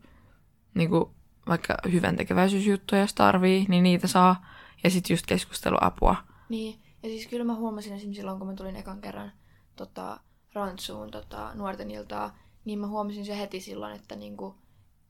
niin 0.75 0.90
kuin, 0.90 1.05
vaikka 1.49 1.77
hyvän 1.92 2.16
tekeväisyysjuttuja, 2.16 3.01
jos 3.01 3.14
tarvii, 3.14 3.66
niin 3.69 3.83
niitä 3.83 4.07
saa. 4.07 4.47
Ja 4.85 4.90
sitten 4.90 5.14
just 5.14 5.27
keskusteluapua. 5.27 6.16
Niin, 6.49 6.81
ja 7.03 7.09
siis 7.09 7.27
kyllä 7.27 7.45
mä 7.45 7.55
huomasin 7.55 7.92
esimerkiksi 7.92 8.21
silloin, 8.21 8.38
kun 8.38 8.49
mä 8.49 8.55
tulin 8.55 8.77
ekan 8.77 9.01
kerran 9.01 9.33
tota, 9.77 10.21
Rantsuun 10.55 11.11
tota, 11.11 11.51
nuorten 11.55 11.90
iltaa, 11.90 12.38
niin 12.64 12.79
mä 12.79 12.87
huomasin 12.87 13.25
se 13.25 13.38
heti 13.38 13.61
silloin, 13.61 13.97
että 13.97 14.16
niinku, 14.16 14.55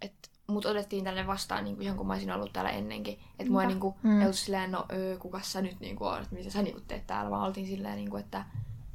et 0.02 0.30
mut 0.46 0.66
otettiin 0.66 1.04
tänne 1.04 1.26
vastaan 1.26 1.64
niinku, 1.64 1.82
ihan 1.82 1.96
kun 1.96 2.06
mä 2.06 2.12
olisin 2.12 2.32
ollut 2.32 2.52
täällä 2.52 2.70
ennenkin. 2.70 3.18
Että 3.38 3.52
mua 3.52 3.62
ei 3.62 3.68
niinku, 3.68 3.94
Mm. 4.02 4.18
ei 4.18 4.22
ollut 4.22 4.36
silleen, 4.36 4.70
no 4.72 4.86
öö, 4.92 5.18
kukas 5.18 5.52
sä 5.52 5.62
nyt 5.62 5.80
niinku 5.80 6.04
oot, 6.04 6.22
että 6.22 6.34
mitä 6.34 6.50
sä 6.50 6.62
niinku 6.62 6.80
teet 6.88 7.06
täällä, 7.06 7.30
vaan 7.30 7.42
oltiin 7.46 7.66
silleen, 7.66 7.96
niinku, 7.96 8.16
että 8.16 8.44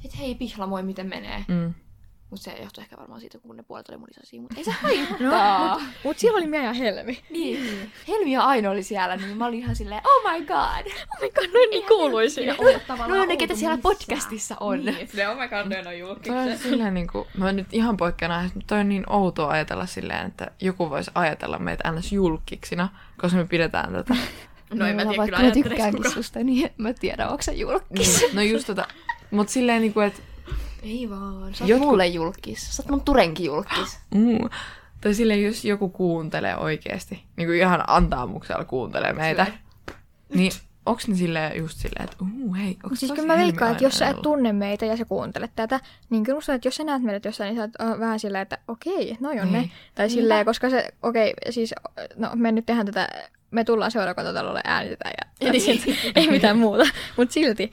et 0.04 0.18
hei 0.18 0.34
pihla 0.34 0.66
moi, 0.66 0.82
miten 0.82 1.06
menee. 1.08 1.44
Mm. 1.48 1.74
Mutta 2.32 2.44
se 2.44 2.56
johtui 2.62 2.82
ehkä 2.82 2.96
varmaan 2.96 3.20
siitä, 3.20 3.38
kun 3.38 3.56
ne 3.56 3.62
puolet 3.62 3.88
oli 3.88 3.98
munisasia, 3.98 4.40
mutta 4.40 4.54
ei 4.58 4.64
se 4.64 4.70
haittaa. 4.70 5.74
No, 5.78 5.80
Mut 6.04 6.18
siellä 6.18 6.36
oli 6.38 6.46
minä 6.46 6.64
ja 6.64 6.72
Helmi. 6.72 7.22
niin. 7.30 7.92
Helmi 8.08 8.32
ja 8.32 8.42
Aino 8.42 8.70
oli 8.70 8.82
siellä, 8.82 9.16
niin 9.16 9.36
mä 9.36 9.46
olin 9.46 9.58
ihan 9.58 9.76
silleen, 9.76 10.00
oh 10.04 10.32
my 10.32 10.46
god. 10.46 10.86
Oh 10.86 11.20
my 11.22 11.30
god, 11.30 11.52
noin 11.54 11.70
niin 11.70 11.84
kuuluisia. 11.88 12.54
No 13.08 13.24
ne, 13.24 13.36
ketä 13.36 13.54
siellä 13.54 13.78
podcastissa 13.78 14.56
on. 14.60 14.84
Niin, 14.84 15.08
se 15.08 15.28
oh 15.28 15.38
my 15.38 15.48
god, 15.48 15.66
ne 15.66 15.88
on 15.88 15.98
julkiksi. 15.98 16.58
silleen 16.62 16.94
niin 16.94 17.06
kuin, 17.12 17.28
mä 17.38 17.52
nyt 17.52 17.66
ihan 17.72 17.96
poikkean 17.96 18.32
aiheesta, 18.32 18.58
mutta 18.58 18.74
toi 18.74 18.80
on 18.80 18.88
niin 18.88 19.04
outoa 19.12 19.50
ajatella 19.50 19.86
silleen, 19.86 20.26
että 20.26 20.50
joku 20.60 20.90
voisi 20.90 21.10
ajatella 21.14 21.58
meitä 21.58 21.92
ns. 21.92 22.12
julkiksina, 22.12 22.88
koska 23.18 23.38
me 23.38 23.44
pidetään 23.44 23.92
tätä. 23.92 24.14
No 24.74 24.86
en 24.86 24.96
mä 24.96 25.06
tiedä 25.06 25.24
kyllä 25.24 25.38
mä 25.42 25.50
tykkäänkin 25.50 25.92
kukaan. 25.96 26.14
susta, 26.14 26.38
niin 26.38 26.70
mä 26.78 26.92
tiedä, 26.92 27.28
onko 27.28 27.42
sä 27.42 27.52
julkis. 27.52 28.20
Niin, 28.20 28.36
no 28.36 28.42
just 28.42 28.66
tota, 28.66 28.86
mutta 29.30 29.52
silleen 29.52 29.82
niin 29.82 29.92
kuin, 29.92 30.06
että 30.06 30.22
Ei 30.82 31.10
vaan, 31.10 31.54
sä 31.54 31.64
oot 31.64 31.70
Jotkut- 31.70 31.78
mulle 31.84 32.06
julkis. 32.06 32.76
Sä 32.76 32.82
oot 32.82 32.90
mun 32.90 33.00
turenkin 33.04 33.46
julkis. 33.46 33.98
Mm. 34.14 34.48
Tai 35.00 35.14
silleen, 35.14 35.42
jos 35.42 35.64
joku 35.64 35.88
kuuntelee 35.88 36.56
oikeasti, 36.56 37.24
niin 37.36 37.48
kuin 37.48 37.58
ihan 37.58 37.84
antaamuksella 37.86 38.64
kuuntelee 38.64 39.12
meitä, 39.12 39.46
niin 40.34 40.52
onks 40.86 41.08
ne 41.08 41.14
silleen 41.16 41.58
just 41.58 41.78
silleen, 41.78 42.04
että 42.04 42.16
uh, 42.22 42.56
hei, 42.56 42.76
onks 42.84 43.00
Siis 43.00 43.12
kyllä 43.12 43.26
mä 43.26 43.36
veikkaan, 43.36 43.72
että 43.72 43.84
jos 43.84 43.98
sä 43.98 44.08
et 44.08 44.22
tunne 44.22 44.52
meitä 44.52 44.86
ja 44.86 44.96
sä 44.96 45.04
kuuntelet 45.04 45.50
tätä, 45.56 45.80
niin 46.10 46.24
kyllä 46.24 46.36
musta 46.36 46.54
että 46.54 46.68
jos 46.68 46.76
sä 46.76 46.84
näet 46.84 47.02
meidät 47.02 47.24
jossain, 47.24 47.48
niin 47.48 47.56
sä 47.56 47.62
oot 47.62 47.92
äh, 47.92 48.00
vähän 48.00 48.20
silleen, 48.20 48.42
että 48.42 48.58
okei, 48.68 49.16
noi 49.20 49.40
on 49.40 49.52
ne. 49.52 49.58
Niin. 49.58 49.70
Tai 49.94 50.10
silleen, 50.10 50.44
koska 50.44 50.70
se, 50.70 50.88
okei, 51.02 51.34
siis, 51.50 51.74
no 52.16 52.30
me 52.34 52.52
nyt 52.52 52.66
tehdään 52.66 52.86
tätä, 52.86 53.08
me 53.50 53.64
tullaan 53.64 53.90
seurakuntatalolle 53.90 54.60
äänitetään 54.64 55.12
ja, 55.20 55.46
ja 55.46 55.52
Niin. 55.52 55.82
ei 56.14 56.30
mitään 56.30 56.58
muuta. 56.58 56.84
Mutta 57.16 57.32
silti, 57.32 57.70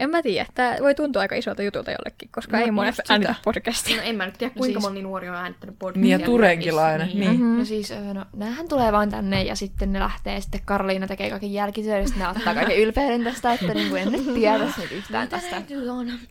en 0.00 0.10
mä 0.10 0.22
tiedä, 0.22 0.46
tämä 0.54 0.76
voi 0.80 0.94
tuntua 0.94 1.22
aika 1.22 1.34
isolta 1.34 1.62
jutulta 1.62 1.90
jollekin, 1.90 2.28
koska 2.32 2.56
No 2.56 2.64
ei 2.64 2.70
monet 2.70 2.88
just 2.88 2.96
sitä. 2.96 3.12
äänitä 3.12 3.34
podcastia. 3.44 3.96
No 3.96 4.02
en 4.02 4.16
mä 4.16 4.26
nyt 4.26 4.38
tiedä, 4.38 4.52
No 4.54 4.58
kuinka 4.58 4.80
siis- 4.80 4.90
moni 4.90 5.02
nuori 5.02 5.28
on 5.28 5.34
äänittänyt 5.34 5.72
Niin, 5.72 5.78
podcastia. 5.78 6.18
ja 6.18 6.24
Turenkilainen, 6.26 7.06
Niin. 7.08 7.20
niin. 7.20 7.32
Mhm. 7.40 7.58
No 7.58 7.64
siis, 7.64 7.92
no, 8.14 8.24
näähän 8.36 8.68
tulee 8.68 8.92
vaan 8.92 9.10
tänne 9.10 9.42
ja 9.42 9.56
sitten 9.56 9.92
ne 9.92 10.00
lähtee 10.00 10.34
ja 10.34 10.40
sitten 10.40 10.60
Karoliina 10.64 11.06
tekee 11.06 11.30
kaiken 11.30 11.52
jälkityön 11.52 12.00
ja 12.00 12.06
sitten 12.06 12.22
ne 12.22 12.28
ottaa 12.28 12.54
kaiken 12.54 12.76
ylpeyden 12.82 13.24
tästä, 13.24 13.52
että 13.52 13.74
niinku 13.74 13.96
en 13.96 14.12
nyt 14.12 14.34
tiedä 14.34 14.58
nyt 14.58 14.92
yhtään 14.92 15.28
tästä. 15.28 15.62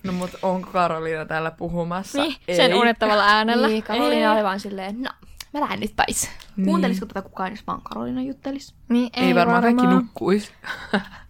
No 0.03 0.11
mut 0.11 0.31
onko 0.41 0.69
Karoliina 0.71 1.25
täällä 1.25 1.51
puhumassa? 1.51 2.21
Niin, 2.21 2.35
sen 2.55 2.71
Ei. 2.71 2.77
unettavalla 2.77 3.25
äänellä. 3.27 3.67
Niin, 3.67 3.83
Karoliina 3.83 4.33
oli 4.33 4.43
vaan 4.43 4.59
silleen, 4.59 5.01
no, 5.01 5.09
mä 5.53 5.59
lähden 5.59 5.79
nyt 5.79 5.93
pois. 5.95 6.29
Niin. 6.57 6.65
Kuuntelisiko 6.65 7.05
tätä 7.05 7.21
kukaan, 7.21 7.51
jos 7.51 7.67
vaan 7.67 7.81
Karoliina 7.81 8.21
juttelisi? 8.21 8.73
Niin, 8.89 9.09
Ei, 9.13 9.35
varmaan 9.35 9.61
kaikki 9.63 9.87
nukkuis. 9.87 10.51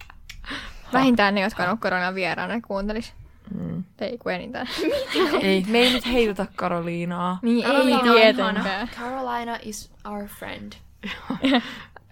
Vähintään 0.94 1.36
ne, 1.36 1.42
jotka 1.42 1.64
on 1.64 1.70
ollut 1.70 1.82
koronan 1.82 2.16
vieraana, 2.16 2.62
kuuntelis. 2.68 3.14
Mm. 3.60 3.84
Ei 4.02 4.18
kun 4.18 4.32
enintään. 4.34 4.68
Ei, 5.42 5.66
me 5.68 5.78
ei 5.78 5.94
nyt 5.94 6.06
heituta 6.06 6.46
Karoliinaa. 6.56 7.40
Niin, 7.42 7.66
Karoliina 7.66 8.14
ei 8.14 8.34
tietenkään. 8.34 8.90
Carolina 9.00 9.58
is 9.64 9.92
our 10.06 10.28
friend. 10.28 10.74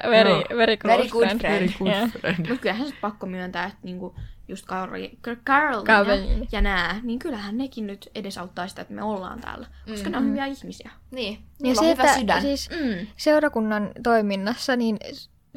Very, 0.09 0.29
Joo. 0.29 0.43
very 0.57 0.77
close 0.77 0.97
Very 0.97 1.09
good 1.09 1.23
friend. 1.27 1.39
friend. 1.39 1.53
Very 1.59 1.73
good 1.79 1.87
Yeah. 1.87 2.11
friend. 2.11 2.37
Mutta 2.49 2.61
kyllähän 2.61 2.87
se 2.87 2.93
pakko 3.01 3.25
myöntää, 3.25 3.65
että 3.65 3.77
niinku 3.83 4.15
just 4.47 4.65
Karoli, 4.65 5.17
Carolina 5.45 6.45
ja 6.51 6.61
nää, 6.61 6.99
niin 7.03 7.19
kyllähän 7.19 7.57
nekin 7.57 7.87
nyt 7.87 8.09
edesauttaa 8.15 8.67
sitä, 8.67 8.81
että 8.81 8.93
me 8.93 9.03
ollaan 9.03 9.41
täällä. 9.41 9.67
Koska 9.89 10.09
Mm. 10.09 10.11
ne 10.11 10.17
on 10.17 10.25
hyviä 10.29 10.45
ihmisiä. 10.45 10.91
Niin, 11.11 11.33
Ja 11.33 11.39
niillä 11.59 11.81
se, 11.81 11.85
on 11.87 11.91
hyvä 11.91 12.03
että 12.03 12.19
sydän. 12.19 12.41
siis 12.41 12.69
Mm. 12.69 13.07
seurakunnan 13.17 13.89
toiminnassa, 14.03 14.75
niin 14.75 14.97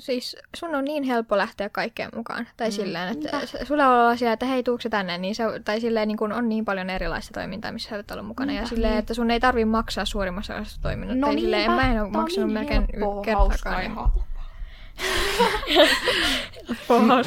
siis 0.00 0.36
sun 0.56 0.74
on 0.74 0.84
niin 0.84 1.02
helppo 1.02 1.38
lähteä 1.38 1.68
kaikkeen 1.68 2.10
mukaan. 2.16 2.48
Tai 2.56 2.68
Mm. 2.68 2.72
silleen, 2.72 3.08
että 3.08 3.46
s- 3.46 3.56
sulla 3.68 3.88
on 3.88 4.00
olla 4.00 4.16
siellä, 4.16 4.32
että 4.32 4.46
hei, 4.46 4.62
tuukse 4.62 4.88
tänne, 4.88 5.18
niin 5.18 5.34
se, 5.34 5.44
tai 5.64 5.80
silleen 5.80 6.08
niin 6.08 6.18
kun 6.18 6.32
on 6.32 6.48
niin 6.48 6.64
paljon 6.64 6.90
erilaista 6.90 7.32
toimintaa, 7.34 7.72
missä 7.72 7.88
sä 7.88 7.94
olet 7.94 8.10
ollut 8.10 8.26
mukana. 8.26 8.52
Ja 8.52 8.56
Niinpä, 8.60 8.68
silleen, 8.68 8.90
niin. 8.92 8.98
että 8.98 9.14
sun 9.14 9.30
ei 9.30 9.40
tarvi 9.40 9.64
maksaa 9.64 10.04
suurimmassa 10.04 10.54
osassa 10.54 10.82
toiminnot. 10.82 11.18
No 11.18 11.26
tai 11.26 11.40
silleen, 11.40 11.68
niinpä. 11.70 11.86
mä 11.86 11.92
en 11.92 12.02
ole 12.02 12.10
maksanut 12.10 12.46
niin 12.46 12.58
melkein 12.58 12.86
helppoa, 12.94 13.22
kertaakaan. 13.24 13.82
ja 13.84 13.88
niin- 13.88 14.00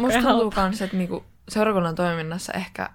Musta 0.02 0.18
ja 0.18 0.22
tuntuu 0.22 0.52
kans, 0.52 0.82
että 0.82 0.98
niinku 0.98 1.24
seurakunnan 1.50 1.96
toiminnassa 1.96 2.54
ehkä 2.54 2.90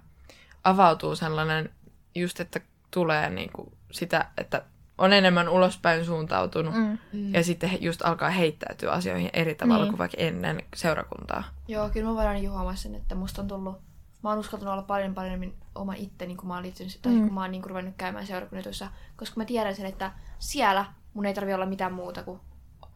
avautuu 0.64 1.16
sellainen 1.16 1.70
just, 2.14 2.40
että 2.40 2.60
tulee 2.90 3.30
niinku 3.30 3.72
sitä, 3.90 4.24
että 4.38 4.62
on 4.98 5.12
enemmän 5.12 5.48
ulospäin 5.48 6.04
suuntautunut. 6.04 6.74
Mm. 6.74 6.98
Mm. 7.12 7.34
Ja 7.34 7.44
sitten 7.44 7.70
just 7.80 8.02
alkaa 8.04 8.30
heittäytyä 8.30 8.92
asioihin 8.92 9.30
eri 9.32 9.54
tavalla 9.54 9.84
Niin. 9.84 9.92
kuin 9.92 9.98
vaikka 9.98 10.16
ennen 10.20 10.62
seurakuntaa. 10.76 11.44
Joo, 11.68 11.90
kyllä 11.90 12.08
mä 12.10 12.14
voin 12.14 12.50
huomaa 12.50 12.74
sen, 12.76 12.94
että 12.94 13.14
musta 13.14 13.42
on 13.42 13.48
tullut... 13.48 13.78
Mä 14.22 14.28
oon 14.30 14.38
uskaltanut 14.38 14.72
olla 14.72 14.82
paljon 14.82 15.14
paremmin 15.14 15.54
oma 15.74 15.94
itteni, 15.94 16.36
kun 16.36 16.48
mä 16.48 16.54
oon 16.54 16.62
liittynyt, 16.62 16.98
tai 17.02 17.12
Mm. 17.12 17.24
kun 17.24 17.34
mä 17.34 17.40
oon 17.40 17.50
niin 17.50 17.64
ruvennut 17.64 17.94
käymään 17.96 18.26
seurakunnituissa, 18.26 18.88
koska 19.16 19.40
mä 19.40 19.44
tiedän 19.44 19.74
sen, 19.76 19.86
että 19.86 20.12
siellä 20.38 20.84
mun 21.14 21.26
ei 21.26 21.34
tarvi 21.34 21.54
olla 21.54 21.66
mitään 21.66 21.92
muuta 21.92 22.22
kuin 22.22 22.40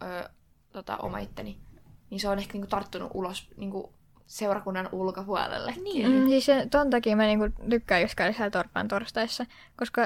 ö, 0.02 0.28
tota, 0.72 0.96
oma 0.96 1.18
itteni. 1.18 1.58
Niin 2.10 2.20
se 2.20 2.28
on 2.28 2.38
ehkä 2.38 2.52
niinku 2.52 2.66
tarttunut 2.66 3.10
ulos 3.14 3.50
niinku 3.56 3.92
seurakunnan 4.26 4.88
ulkopuolelle. 4.92 5.74
Niin. 5.82 6.10
Mm, 6.12 6.28
siis 6.28 6.46
se, 6.46 6.66
ton 6.70 6.90
takia 6.90 7.16
mä 7.16 7.22
niinku 7.22 7.48
tykkään 7.70 8.02
just 8.02 8.14
käydä 8.14 8.32
siellä 8.32 8.50
torpan 8.50 8.88
torstaissa, 8.88 9.46
koska 9.76 10.02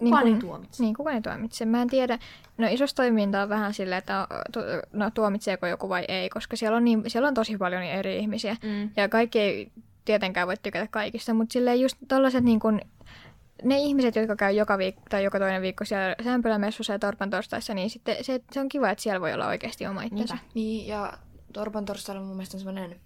niin 0.00 0.10
Kukaan 0.10 0.26
ei 0.26 0.34
tuomitse. 0.34 0.82
Niin, 0.82 0.94
kukaan 0.94 1.16
ei 1.16 1.22
tuomitse. 1.22 1.64
Mä 1.66 1.82
en 1.82 1.88
tiedä. 1.88 2.18
No 2.58 2.66
isossa 2.70 2.96
toiminta 2.96 3.42
on 3.42 3.48
vähän 3.48 3.74
silleen, 3.74 3.98
että 3.98 4.28
tu- 4.52 4.60
no, 4.92 5.10
tuomitseeko 5.10 5.66
joku 5.66 5.88
vai 5.88 6.04
ei, 6.08 6.28
koska 6.28 6.56
siellä 6.56 6.76
on, 6.76 6.84
niin, 6.84 7.02
siellä 7.06 7.28
on 7.28 7.34
tosi 7.34 7.56
paljon 7.56 7.82
eri 7.82 8.18
ihmisiä. 8.18 8.56
Mm. 8.62 8.90
Ja 8.96 9.08
kaikki 9.08 9.40
ei 9.40 9.72
tietenkään 10.04 10.48
voi 10.48 10.56
tykätä 10.62 10.86
kaikista, 10.90 11.34
mutta 11.34 11.52
silleen 11.52 11.80
just 11.80 11.96
tollaset 12.08 12.44
niin 12.44 12.60
kun, 12.60 12.80
ne 13.62 13.78
ihmiset, 13.78 14.16
jotka 14.16 14.36
käy 14.36 14.52
joka 14.52 14.78
viikko 14.78 15.02
tai 15.10 15.24
joka 15.24 15.38
toinen 15.38 15.62
viikko 15.62 15.84
siellä 15.84 16.16
sämpylämessussa 16.24 16.92
ja 16.92 16.98
torpan 16.98 17.30
torstaissa, 17.30 17.74
niin 17.74 17.90
sitten 17.90 18.24
se, 18.24 18.40
se 18.52 18.60
on 18.60 18.68
kiva, 18.68 18.90
että 18.90 19.02
siellä 19.02 19.20
voi 19.20 19.32
olla 19.32 19.46
oikeasti 19.46 19.86
oma 19.86 20.02
itsensä. 20.02 20.34
Niinpä. 20.34 20.50
Niin, 20.54 20.86
ja 20.86 21.12
Torpan 21.52 21.84
torstailla 21.84 22.22
mun 22.22 22.36
mielestä 22.36 22.56
on 22.56 22.60
semmoinen 22.60 23.00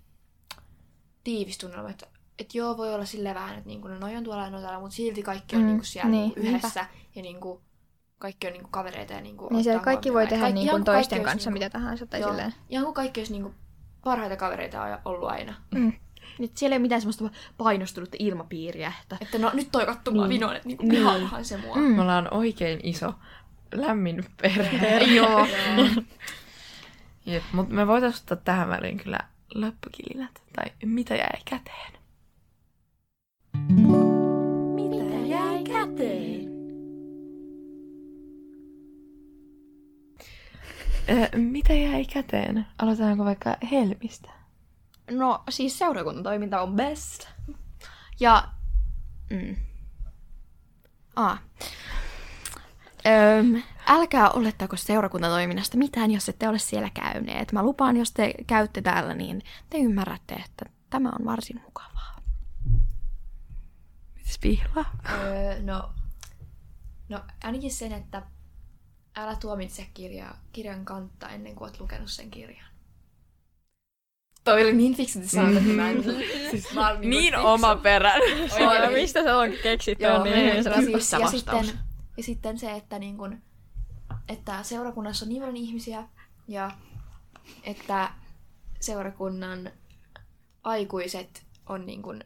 tiivis 1.25 1.59
tunnelma, 1.59 1.91
että, 1.91 2.07
että 2.39 2.59
joo, 2.59 2.77
voi 2.77 2.95
olla 2.95 3.05
silleen 3.05 3.35
vähän, 3.35 3.55
että 3.57 3.69
niinku, 3.69 3.89
no 3.89 3.99
noi 3.99 4.17
on 4.17 4.25
tuolla 4.25 4.45
ja 4.45 4.51
noi 4.51 4.63
täällä, 4.63 4.81
mutta 4.81 4.97
silti 4.97 5.23
kaikki 5.23 5.57
on 5.57 5.63
Mm, 5.63 5.69
niinku 5.69 5.85
siellä 5.85 6.11
niin, 6.11 6.23
niinku 6.23 6.41
yhdessä 6.41 6.87
ja 7.15 7.23
niinku, 7.23 7.63
kaikki 8.19 8.47
on 8.47 8.53
niinku 8.53 8.69
kavereita 8.71 9.13
ja 9.13 9.21
niinku 9.21 9.49
Niin 9.51 9.65
siellä 9.65 9.83
kaikki 9.83 10.13
voi 10.13 10.27
tehdä 10.27 10.43
Kaikki- 10.43 10.61
niin 10.61 10.71
kuin 10.71 10.85
toisten 10.85 11.19
kaikki 11.19 11.25
kanssa 11.33 11.51
olisi 11.51 11.65
mitä 11.65 11.71
tahansa 11.71 12.07
tai 12.07 12.21
joo, 12.21 12.31
silleen. 12.31 12.55
Ihan 12.69 12.85
kuin 12.85 12.95
kaikki 12.95 13.21
olisi 13.21 13.33
niinku 13.33 13.55
parhaita 14.05 14.37
kavereita 14.37 14.83
on 14.83 14.99
ollut 15.05 15.29
aina. 15.29 15.55
Mm. 15.75 15.93
Nyt 16.39 16.57
siellä 16.57 16.75
ei 16.75 16.79
ole 16.79 16.83
mitään 16.83 17.01
semmoista 17.01 17.31
painostunutta 17.59 18.17
ilmapiiriä. 18.21 18.93
Että... 19.03 19.17
Että 19.21 19.39
no 19.39 19.51
nyt 19.55 19.69
toi 19.73 19.87
kattu 19.87 20.11
mua 20.13 20.23
Niin. 20.27 20.35
vinoon, 20.35 20.57
että 20.57 20.69
niinku 20.69 20.87
Niin. 20.87 21.45
se 21.45 21.57
mua. 21.57 21.77
Mm. 21.77 21.83
Me 21.83 22.01
ollaan 22.03 22.35
oikein 22.35 22.81
iso, 22.83 23.15
lämmin 23.75 24.25
perhe. 24.43 24.99
Joo. 25.17 25.47
Jep, 27.27 27.43
mutta 27.53 27.75
me 27.75 27.87
voitaisiin 27.87 28.23
ottaa 28.23 28.37
tähän 28.37 28.69
väliin 28.69 28.99
kyllä 28.99 29.19
loppukilinät. 29.55 30.43
Tai 30.57 30.65
mitä 30.85 31.15
jäi 31.15 31.41
käteen. 31.51 31.93
Mitä 34.75 35.27
jäi 35.27 35.65
käteen? 35.65 36.45
Mitä 41.37 41.73
jäi 41.73 42.05
käteen? 42.05 42.67
Aloitetaanko 42.79 43.25
vaikka 43.25 43.57
Helmistä? 43.71 44.31
No 45.11 45.43
siis 45.49 45.79
seurakuntatoiminta 45.79 46.61
on 46.61 46.75
best. 46.77 47.29
Ja... 48.21 48.49
Mm. 49.31 49.57
Ah. 51.17 51.43
Öm, 53.07 53.63
älkää 53.87 54.31
olettako 54.31 54.77
seurakuntatoiminnasta 54.77 55.77
mitään, 55.77 56.11
jos 56.11 56.29
ette 56.29 56.49
ole 56.49 56.59
siellä 56.59 56.91
käyneet. 56.91 57.53
Mä 57.53 57.63
lupaan, 57.63 57.97
jos 57.97 58.13
te 58.13 58.35
käytte 58.47 58.83
täällä, 58.83 59.15
niin 59.15 59.43
te 59.71 59.79
ymmärrätte, 59.79 60.35
että 60.35 60.65
tämä 60.91 61.09
on 61.19 61.25
varsin 61.25 61.61
mukavaa. 61.65 62.14
Mitäs 64.35 64.39
pihla? 64.41 64.85
Öö, 65.13 65.63
no, 65.63 65.91
no 67.09 67.21
ainakin 67.45 67.71
sen, 67.71 67.93
että 67.93 68.23
älä 69.17 69.37
tuomitse 69.37 69.87
kirjaa, 69.95 70.39
kirjan 70.53 70.85
kantta 70.85 71.29
ennen 71.29 71.55
kuin 71.55 71.69
oot 71.71 71.81
lukenut 71.81 72.11
sen 72.11 72.31
kirjan. 72.31 72.67
Toi 74.45 74.63
oli 74.63 74.73
niin 74.73 74.97
fiksusti 74.97 75.29
sanottu, 75.29 75.59
että 75.59 75.71
mä 75.71 75.91
en... 75.91 76.05
mä 76.75 76.91
oon 76.91 77.01
Niin 77.01 77.33
fiksu. 77.35 77.47
oma 77.47 77.77
perän. 77.77 78.21
Oikein. 78.23 78.93
mistä 78.93 79.23
se 79.23 79.35
on 79.35 79.53
keksitty? 79.63 80.05
Joo, 80.05 80.17
on 80.17 80.23
niin, 80.25 80.35
niin, 80.37 80.47
ja, 80.47 80.81
niin, 80.81 80.85
siis, 80.85 81.13
ja, 81.13 81.27
sitten, 81.29 81.67
ja 82.17 82.23
sitten 82.23 82.59
se, 82.59 82.73
että, 82.73 82.99
niin 82.99 83.17
kun, 83.17 83.43
että 84.29 84.63
seurakunnassa 84.63 85.25
on 85.25 85.29
niin 85.29 85.41
paljon 85.43 85.57
ihmisiä 85.57 86.09
ja 86.49 86.71
että 87.65 88.11
seurakunnan 88.81 89.71
aikuiset 90.65 91.47
on 91.67 91.87
niin 91.87 92.03
kun 92.03 92.21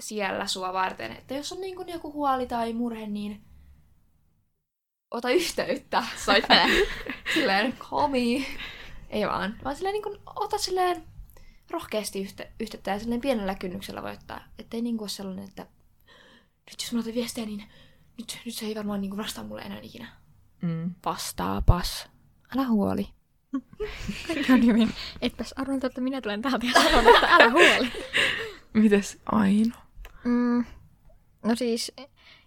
siellä 0.00 0.46
sua 0.46 0.72
varten. 0.72 1.12
Että 1.12 1.34
jos 1.34 1.52
on 1.52 1.60
niin 1.60 1.76
kun 1.76 1.88
joku 1.88 2.12
huoli 2.12 2.46
tai 2.46 2.72
murhe, 2.72 3.06
niin 3.06 3.44
ota 5.10 5.30
yhteyttä. 5.30 6.04
Soittele. 6.24 6.86
silleen, 7.34 7.72
call 7.72 8.08
me. 8.08 8.46
Ei 9.10 9.26
vaan. 9.26 9.56
Vaan 9.64 9.76
silleen 9.76 9.92
niin 9.92 10.02
kun, 10.02 10.20
ota 10.36 10.58
silleen 10.58 11.04
rohkeasti 11.70 12.20
yhte, 12.20 12.52
yhteyttä 12.60 12.90
ja 12.90 12.98
silleen 12.98 13.20
pienellä 13.20 13.54
kynnyksellä 13.54 14.02
voi 14.02 14.12
ottaa. 14.12 14.40
Että 14.58 14.76
ei 14.76 14.82
niin 14.82 14.96
kuin 14.96 15.04
ole 15.04 15.08
sellainen, 15.08 15.44
että 15.44 15.66
nyt 16.70 16.82
jos 16.82 16.92
mä 16.92 17.00
otan 17.00 17.14
viestejä, 17.14 17.46
niin 17.46 17.64
nyt, 18.18 18.38
nyt 18.44 18.54
se 18.54 18.66
ei 18.66 18.74
varmaan 18.74 19.00
niin 19.00 19.10
kuin 19.10 19.22
vastaa 19.22 19.44
mulle 19.44 19.62
enää 19.62 19.80
ikinä. 19.82 20.08
Mm. 20.62 20.94
Vastaapas. 21.04 22.08
Älä 22.56 22.66
huoli. 22.66 23.08
Kaikki 24.26 24.52
on 24.52 24.66
hyvin. 24.66 24.94
Etpäs 25.22 25.52
arvannut, 25.56 25.84
että 25.84 26.00
minä 26.00 26.20
tulen 26.20 26.42
täältä 26.42 26.66
ja 26.66 26.72
sanon, 26.72 27.14
että 27.14 27.26
älä 27.26 27.50
huoli. 27.50 27.92
Mites 28.72 29.20
Aino? 29.32 29.74
Mm, 30.24 30.64
no 31.44 31.54
siis 31.54 31.92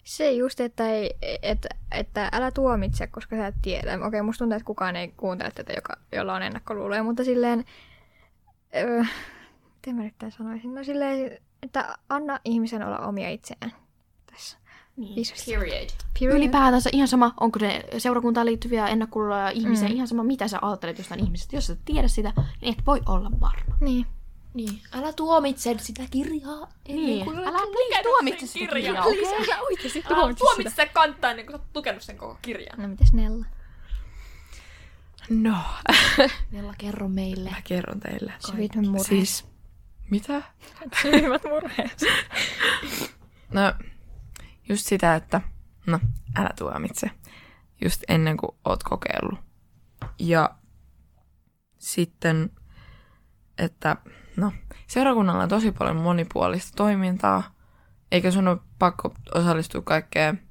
se 0.03 0.31
just, 0.31 0.59
että, 0.59 0.89
ei, 0.89 1.13
että, 1.41 1.69
että 1.91 2.29
älä 2.31 2.51
tuomitse, 2.51 3.07
koska 3.07 3.35
sä 3.35 3.47
et 3.47 3.55
tiedä. 3.61 4.05
Okei, 4.05 4.21
musta 4.21 4.39
tuntuu, 4.39 4.55
että 4.55 4.65
kukaan 4.65 4.95
ei 4.95 5.07
kuuntele 5.17 5.51
tätä, 5.51 5.73
joka, 5.73 5.97
jolla 6.11 6.33
on 6.33 6.43
ennakkoluuloja, 6.43 7.03
mutta 7.03 7.23
silleen, 7.23 7.65
öö, 8.75 9.03
miten 9.75 9.95
mä 9.95 10.03
nyt 10.03 10.13
tämän 10.17 10.31
sanoisin? 10.31 10.75
No 10.75 10.83
silleen, 10.83 11.37
että 11.63 11.97
anna 12.09 12.39
ihmisen 12.45 12.83
olla 12.87 12.99
omia 12.99 13.29
itseään 13.29 13.71
tässä. 14.31 14.57
Niin. 14.97 15.25
Period. 15.45 15.89
Period. 16.19 16.37
Ylipäätänsä 16.37 16.89
ihan 16.93 17.07
sama, 17.07 17.33
onko 17.39 17.59
ne 17.61 17.83
seurakuntaan 17.97 18.45
liittyviä 18.45 18.87
ennakkoluuloja 18.87 19.49
ihmisiä, 19.49 19.89
Mm. 19.89 19.95
ihan 19.95 20.07
sama 20.07 20.23
mitä 20.23 20.47
sä 20.47 20.59
ajattelet 20.61 20.97
jostain 20.97 21.23
ihmisestä. 21.23 21.55
Jos 21.55 21.67
sä 21.67 21.73
et 21.73 21.79
tiedä 21.85 22.07
sitä, 22.07 22.33
niin 22.61 22.75
et 22.79 22.85
voi 22.85 23.01
olla 23.05 23.31
varma. 23.41 23.75
Niin. 23.81 24.05
Niin. 24.53 24.81
Älä 24.91 25.13
tuomitse 25.13 25.75
sitä 25.79 26.03
kirjaa. 26.11 26.69
Niin. 26.87 27.25
kuin 27.25 27.37
Älä 27.39 27.57
olet 27.57 27.71
please 27.71 28.03
tuomitse 28.03 28.47
sitä 28.47 28.67
kirjaa, 28.73 29.05
okei? 29.05 29.21
Lisää 29.21 29.45
sä 29.55 29.61
oikeasti 29.61 29.99
Älä 30.05 30.15
tuomitse 30.15 30.39
tuomitse 30.39 30.69
sitä. 30.69 30.83
sitä 30.83 30.93
kantaa 30.93 31.31
ennen 31.31 31.45
kuin 31.45 31.53
sä 31.55 31.61
oot 31.63 31.75
lukenut 31.75 32.01
sen 32.03 32.17
koko 32.17 32.37
kirjan. 32.41 32.81
No 32.81 32.87
mitäs 32.87 33.13
Nella? 33.13 33.45
No, 35.29 35.57
Nella, 36.51 36.73
kerro 36.77 37.07
meille. 37.09 37.49
mä 37.49 37.61
kerron 37.63 37.99
teille. 37.99 38.33
Syvimmät 38.39 38.75
murheet. 38.85 39.07
Siis, 39.07 39.45
mitä? 40.09 40.41
Syvimmät 41.01 41.43
murheet. 41.43 42.01
No, 43.53 43.73
just 44.69 44.87
sitä, 44.87 45.15
että 45.15 45.41
no, 45.87 45.99
älä 46.35 46.49
tuomitse. 46.57 47.11
Just 47.81 48.03
ennen 48.07 48.37
kuin 48.37 48.51
oot 48.65 48.83
kokeillut. 48.83 49.39
Ja 50.19 50.55
sitten, 51.77 52.49
että 53.57 53.95
no, 54.37 54.51
seurakunnalla 54.87 55.43
on 55.43 55.49
tosi 55.49 55.71
paljon 55.71 55.95
monipuolista 55.95 56.71
toimintaa, 56.75 57.43
eikä 58.11 58.31
sun 58.31 58.47
ole 58.47 58.57
pakko 58.79 59.13
osallistua 59.35 59.81
kaikkeen, 59.81 60.41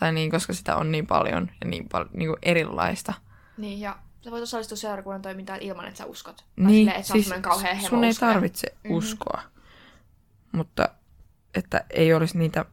tai 0.00 0.12
niin, 0.12 0.30
koska 0.30 0.52
sitä 0.52 0.76
on 0.76 0.92
niin 0.92 1.06
paljon 1.06 1.50
ja 1.64 1.70
niin 1.70 1.88
paljon 1.88 2.10
niin 2.12 2.28
kuin 2.28 2.38
erilaista. 2.42 3.12
Niin, 3.56 3.80
ja 3.80 3.96
sä 4.24 4.30
voit 4.30 4.42
osallistua 4.42 4.76
seurakunnan 4.76 5.22
toimintaan 5.22 5.60
ilman, 5.62 5.84
että 5.86 5.98
sä 5.98 6.06
uskot. 6.06 6.36
Tai 6.36 6.44
Niin, 6.56 6.76
silleen, 6.78 6.96
että 7.00 7.12
siis, 7.12 7.32
kauhean 7.40 7.80
sun 7.80 8.04
ei 8.04 8.14
tarvitse 8.14 8.74
Mhm. 8.84 8.92
uskoa, 8.94 9.42
mutta 10.52 10.88
että 11.54 11.84
ei 11.90 12.14
olisi 12.14 12.38
niitä 12.38 12.64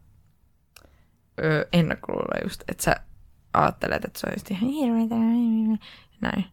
ö, 1.43 1.67
ennakkoluuloja 1.73 2.43
just, 2.43 2.63
että 2.67 2.83
sä 2.83 2.95
ajattelet, 3.53 4.05
että 4.05 4.19
se 4.19 4.27
on 4.27 4.33
just 4.35 4.51
ihan 4.51 4.69
hirveetä, 4.69 5.15
näin. 6.21 6.45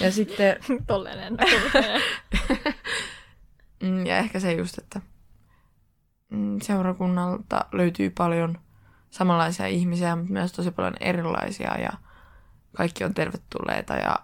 Ja 0.00 0.12
sitten, 0.12 0.56
Tolleen 0.86 1.18
ennakkoluuloja. 1.18 2.00
mm, 3.82 4.06
ja 4.06 4.18
ehkä 4.18 4.40
se 4.40 4.52
just, 4.52 4.78
että 4.78 5.00
mm, 6.30 6.60
seurakunnalta 6.60 7.66
löytyy 7.72 8.10
paljon 8.10 8.58
samanlaisia 9.10 9.66
ihmisiä, 9.66 10.16
mutta 10.16 10.32
myös 10.32 10.52
tosi 10.52 10.70
paljon 10.70 10.94
erilaisia 11.00 11.78
ja 11.80 11.92
kaikki 12.76 13.04
on 13.04 13.14
tervetulleita 13.14 13.94
ja 13.94 14.18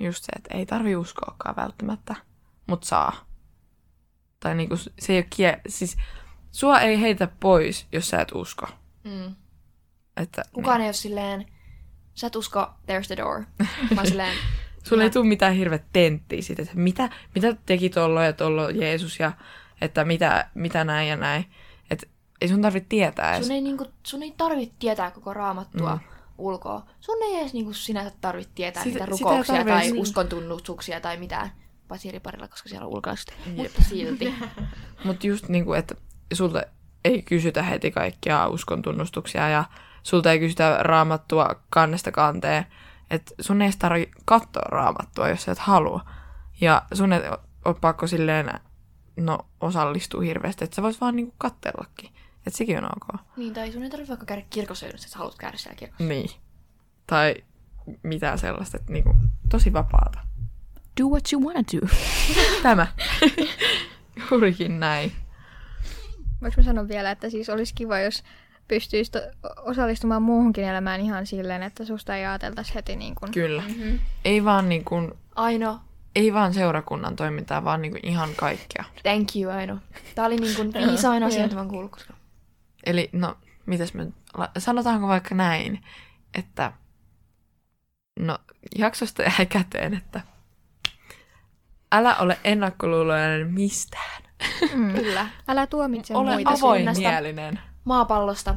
just 0.00 0.24
se, 0.24 0.32
että 0.36 0.58
ei 0.58 0.66
tarvi 0.66 0.96
uskoakaan 0.96 1.56
välttämättä, 1.56 2.14
mutta 2.66 2.86
saa. 2.86 3.12
Tai 4.40 4.54
niinku 4.54 4.76
se 4.76 5.12
ei 5.12 5.18
ole 5.18 5.26
kie... 5.36 5.60
Siis 5.68 5.96
sua 6.50 6.80
ei 6.80 7.00
heitä 7.00 7.28
pois, 7.40 7.86
jos 7.92 8.08
sä 8.08 8.20
et 8.20 8.32
usko. 8.34 8.66
Mm. 9.04 9.34
Että, 10.16 10.42
Kukaan 10.52 10.80
ei 10.80 10.86
ole 10.86 10.92
silleen, 10.92 11.46
sä 12.14 12.26
et 12.26 12.36
usko, 12.36 12.60
there's 12.60 13.06
the 13.06 13.16
door. 13.16 13.42
Vaan 13.96 14.06
silleen. 14.06 14.36
Sulla 14.88 15.02
ei 15.02 15.10
tule 15.10 15.26
mitään 15.26 15.54
hirveä 15.54 15.78
tenttiä 15.92 16.42
siitä, 16.42 16.62
että 16.62 16.74
mitä, 16.76 17.08
mitä 17.34 17.56
teki 17.66 17.90
tollo 17.90 18.22
ja 18.22 18.32
tollo 18.32 18.68
Jeesus 18.70 19.20
ja 19.20 19.32
että 19.80 20.04
mitä, 20.04 20.48
mitä 20.54 20.84
näin 20.84 21.08
ja 21.08 21.16
näin. 21.16 21.44
Että 21.90 22.06
ei 22.40 22.48
sun 22.48 22.62
tarvitse 22.62 22.86
tietää 22.88 23.34
edes. 23.34 23.46
sun 23.46 23.54
ei, 23.54 23.60
niinku, 23.60 23.86
sun 24.02 24.22
ei 24.22 24.34
tarvitse 24.36 24.74
tietää 24.78 25.10
koko 25.10 25.34
raamattua 25.34 25.94
Mm. 25.94 26.00
ulkoa. 26.38 26.86
Sun 27.00 27.22
ei 27.22 27.40
edes 27.40 27.52
niinku 27.52 27.72
sinänsä 27.72 28.12
tarvitse 28.20 28.52
tietää 28.54 28.82
Sitä- 28.84 28.92
sitä, 28.94 29.04
sitä 29.04 29.10
niitä 29.14 29.24
rukouksia 29.24 29.54
tarvitse- 29.54 29.72
tai 29.72 29.90
niin. 29.90 29.98
uskontunnustuksia 30.02 31.00
tai 31.00 31.16
mitään. 31.16 31.50
Paitsi 31.88 32.08
eri 32.08 32.20
parilla, 32.20 32.48
koska 32.48 32.68
siellä 32.68 32.86
on 32.86 32.92
ulkolaista. 32.92 33.32
Jep. 33.46 33.56
Mutta 33.56 33.82
silti. 33.88 34.34
Mutta 35.04 35.26
just 35.26 35.48
niinku, 35.48 35.72
että 35.72 35.94
sulta 36.34 36.62
ei 37.04 37.22
kysytä 37.22 37.62
heti 37.62 37.90
kaikkia 37.90 38.48
uskon 38.48 38.82
tunnustuksia 38.82 39.48
ja 39.48 39.64
sulta 40.02 40.32
ei 40.32 40.38
kysytä 40.38 40.76
raamattua 40.80 41.62
kannesta 41.70 42.12
kanteen. 42.12 42.66
Että 43.10 43.34
sun 43.40 43.62
ei 43.62 43.66
edes 43.66 43.76
tarvi 43.76 44.10
katsoa 44.24 44.62
raamattua, 44.62 45.28
jos 45.28 45.42
sä 45.42 45.52
et 45.52 45.58
halua. 45.58 46.00
Ja 46.60 46.82
sun 46.94 47.12
ei 47.12 47.20
ole 47.64 47.76
pakko 47.80 48.06
silleen 48.06 48.50
no, 49.16 49.38
osallistua 49.60 50.20
hirveästi, 50.22 50.64
että 50.64 50.76
sä 50.76 50.82
vois 50.82 51.00
vaan 51.00 51.16
niinku 51.16 51.34
kattellakin. 51.38 52.10
Että 52.46 52.58
sekin 52.58 52.78
on 52.78 52.84
ok. 52.84 53.20
Niin, 53.36 53.54
tai 53.54 53.72
sun 53.72 53.82
ei 53.82 53.90
tarvitse 53.90 54.10
vaikka 54.10 54.26
käydä 54.26 54.42
kirkossa 54.50 54.86
jos 54.86 55.02
sä 55.02 55.18
haluat 55.18 55.38
käydä 55.38 55.56
siellä 55.56 55.76
kirkossa. 55.76 56.04
Niin. 56.04 56.30
Tai 57.06 57.34
mitään 58.02 58.38
sellaista, 58.38 58.76
että 58.76 58.92
niinku, 58.92 59.16
tosi 59.48 59.72
vapaata. 59.72 60.18
Do 61.00 61.06
what 61.06 61.32
you 61.32 61.42
wanna 61.42 61.62
do. 61.74 61.88
Tämä. 62.62 62.86
Juurikin 64.30 64.80
näin. 64.80 65.12
Voinko 66.40 66.54
mä 66.56 66.62
sanoa 66.62 66.88
vielä, 66.88 67.10
että 67.10 67.30
siis 67.30 67.48
olisi 67.48 67.74
kiva, 67.74 67.98
jos 67.98 68.22
pystyisi 68.68 69.10
to- 69.12 69.20
osallistumaan 69.56 70.22
muuhunkin 70.22 70.64
elämään 70.64 71.00
ihan 71.00 71.26
silleen, 71.26 71.62
että 71.62 71.84
susta 71.84 72.16
ei 72.16 72.26
ajateltaisi 72.26 72.74
heti 72.74 72.96
niin 72.96 73.14
kuin... 73.14 73.32
Kyllä. 73.32 73.62
Mm-hmm. 73.62 73.98
Ei 74.24 74.44
vaan 74.44 74.68
niinku, 74.68 74.94
Aino, 75.34 75.80
ei 76.16 76.34
vaan 76.34 76.54
seurakunnan 76.54 77.16
toimintaa, 77.16 77.64
vaan 77.64 77.82
niinku 77.82 77.98
ihan 78.02 78.30
kaikkea. 78.36 78.84
thank 79.02 79.28
you 79.36 79.52
Aino. 79.52 79.78
Tää 80.14 80.26
oli 80.26 80.36
niin 80.36 80.56
kuin 80.56 80.72
viisain 80.88 81.22
asia, 81.22 81.42
mitä 81.42 81.64
kuullut 81.68 81.90
koskaan. 81.92 82.18
Eli 82.86 83.10
no, 83.12 83.36
mitäs 83.66 83.94
me, 83.94 84.06
sanotaanko 84.58 85.08
vaikka 85.08 85.34
näin, 85.34 85.84
että 86.34 86.72
no, 88.18 88.38
jaksosta 88.78 89.22
jäi 89.22 89.46
käteen, 89.48 89.94
että 89.94 90.20
älä 91.92 92.16
ole 92.16 92.38
ennakkoluuloinen 92.44 93.52
mistään. 93.52 94.22
Mm. 94.74 94.94
Kyllä. 94.94 95.26
Älä 95.48 95.66
tuomitse 95.66 96.14
Ole 96.14 96.34
muita. 96.34 96.50
avoinmielinen. 96.50 97.60
Maapallosta 97.84 98.54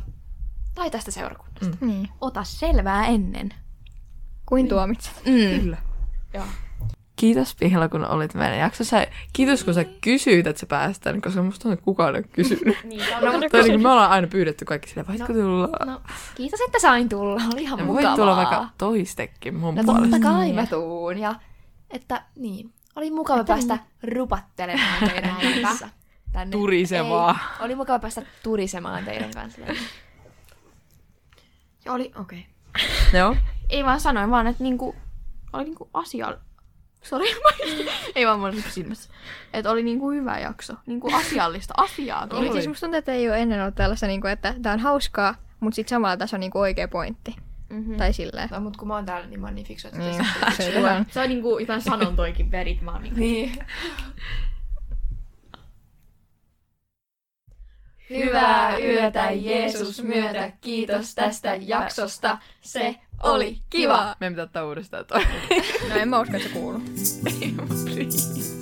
tai 0.75 0.91
tästä 0.91 1.11
seurakunnasta. 1.11 1.77
Mm. 1.81 1.87
Niin. 1.87 2.09
Ota 2.21 2.43
selvää 2.43 3.05
ennen. 3.05 3.49
Kuin 4.45 4.67
tuomitset. 4.67 5.13
Mm. 5.25 5.59
Kyllä. 5.61 5.77
Joo. 6.33 6.43
Kiitos 7.15 7.55
Pihla, 7.59 7.89
kun 7.89 8.05
olit 8.05 8.33
meidän 8.33 8.57
jaksossa. 8.59 8.97
Kiitos, 9.33 9.63
kun 9.63 9.73
sä 9.73 9.83
kysyit, 10.01 10.47
että 10.47 10.59
sä 10.59 10.65
pääsit 10.65 11.03
tänne, 11.03 11.21
koska 11.21 11.43
musta 11.43 11.71
että 11.73 11.85
kukaan 11.85 12.15
ei 12.15 12.19
ole 12.19 12.27
kysynyt. 12.33 12.77
Niin, 12.83 13.01
No, 13.21 13.31
tai 13.51 13.63
niin, 13.63 13.81
me 13.81 13.89
ollaan 13.89 14.11
aina 14.11 14.27
pyydetty 14.27 14.65
kaikki 14.65 14.89
sille, 14.89 15.05
voitko 15.07 15.33
No, 15.33 15.39
tulla? 15.39 15.85
no, 15.85 16.01
kiitos, 16.35 16.59
että 16.67 16.79
sain 16.79 17.09
tulla. 17.09 17.41
Oli 17.53 17.61
ihan 17.63 17.79
Ja 17.79 17.85
mukavaa. 17.85 18.09
voit 18.09 18.15
tulla 18.19 18.35
vaikka 18.35 18.69
toistekin 18.77 19.55
mun 19.55 19.75
No 19.75 19.83
puolesta. 19.83 20.09
totta 20.11 20.27
kai 20.29 20.53
mä 20.53 20.65
tuun. 20.65 21.17
Ja 21.17 21.35
että 21.89 22.21
niin, 22.35 22.73
oli 22.95 23.11
mukava 23.11 23.43
päästä 23.43 23.79
rupattelemaan 24.03 25.09
teidän 25.09 25.35
kanssa. 25.61 25.89
Tänne. 26.35 26.51
Turisemaan. 26.51 27.35
Ei, 27.35 27.65
oli 27.65 27.75
mukava 27.75 27.99
päästä 27.99 28.21
turisemaan 28.43 29.05
teidän 29.05 29.31
kanssa. 29.33 29.61
Ja 31.85 31.93
oli, 31.93 32.11
okei. 32.19 32.45
Joo. 33.13 33.35
Ei 33.69 33.85
vaan 33.85 33.99
sanoin 33.99 34.31
vaan, 34.31 34.47
että 34.47 34.63
niinku, 34.63 34.95
oli 35.53 35.63
niinku 35.63 35.89
asia... 35.93 36.37
Sori, 37.03 37.25
ei 38.15 38.25
vaan 38.25 38.39
mulla 38.39 38.53
oli 38.53 38.61
silmässä. 38.61 39.09
Että 39.53 39.71
oli 39.71 39.83
niinku 39.83 40.11
hyvä 40.11 40.39
jakso. 40.39 40.73
Niinku 40.85 41.15
asiallista 41.15 41.73
asiaa 41.77 42.27
tuli. 42.27 42.51
Siis 42.51 42.67
musta 42.67 42.85
tuntuu, 42.85 42.97
että 42.97 43.11
ei 43.11 43.29
ole 43.29 43.41
ennen 43.41 43.61
ollut 43.61 43.75
tällaista, 43.75 44.07
niin 44.07 44.21
kuin, 44.21 44.31
että 44.31 44.53
tämä 44.61 44.73
on 44.73 44.79
hauskaa, 44.79 45.35
mutta 45.59 45.75
sitten 45.75 45.89
samalla 45.89 46.17
tässä 46.17 46.37
on 46.37 46.39
niin 46.39 46.51
kuin 46.51 46.61
oikea 46.61 46.87
pointti. 46.87 47.35
Mm-hmm. 47.69 47.97
Tai 47.97 48.13
silleen. 48.13 48.49
No, 48.51 48.59
mutta 48.59 48.79
kun 48.79 48.87
mä 48.87 48.95
oon 48.95 49.05
täällä, 49.05 49.27
niin 49.27 49.39
mä 49.39 49.47
oon 49.47 49.55
niin 49.55 49.67
fiksu, 49.67 49.87
että 49.87 49.99
Niin, 49.99 50.25
tästä 50.39 50.63
se 50.63 50.89
on. 50.89 51.05
Se 51.11 51.19
on 51.19 51.29
niinku 51.29 51.59
jotain 51.59 51.81
sanontoikin 51.81 52.51
verit. 52.51 52.81
Mä 52.81 52.91
oon 52.91 53.03
niinku... 53.03 53.19
Niin. 53.19 53.51
Hyvää 58.09 58.77
yötä 58.77 59.31
Jeesus 59.31 60.03
myötä, 60.03 60.51
kiitos 60.61 61.15
tästä 61.15 61.57
jaksosta, 61.61 62.37
se 62.61 62.95
oli 63.23 63.57
kiva. 63.69 64.15
Meidän 64.19 64.33
pitää 64.33 64.43
ottaa 64.43 64.65
uudestaan 64.65 65.05
toi. 65.05 65.21
No 65.89 65.95
en 65.95 66.09
mä 66.09 66.19
usko, 66.19 66.35
että 66.37 66.47
se 66.47 66.53
kuuluu. 66.53 66.81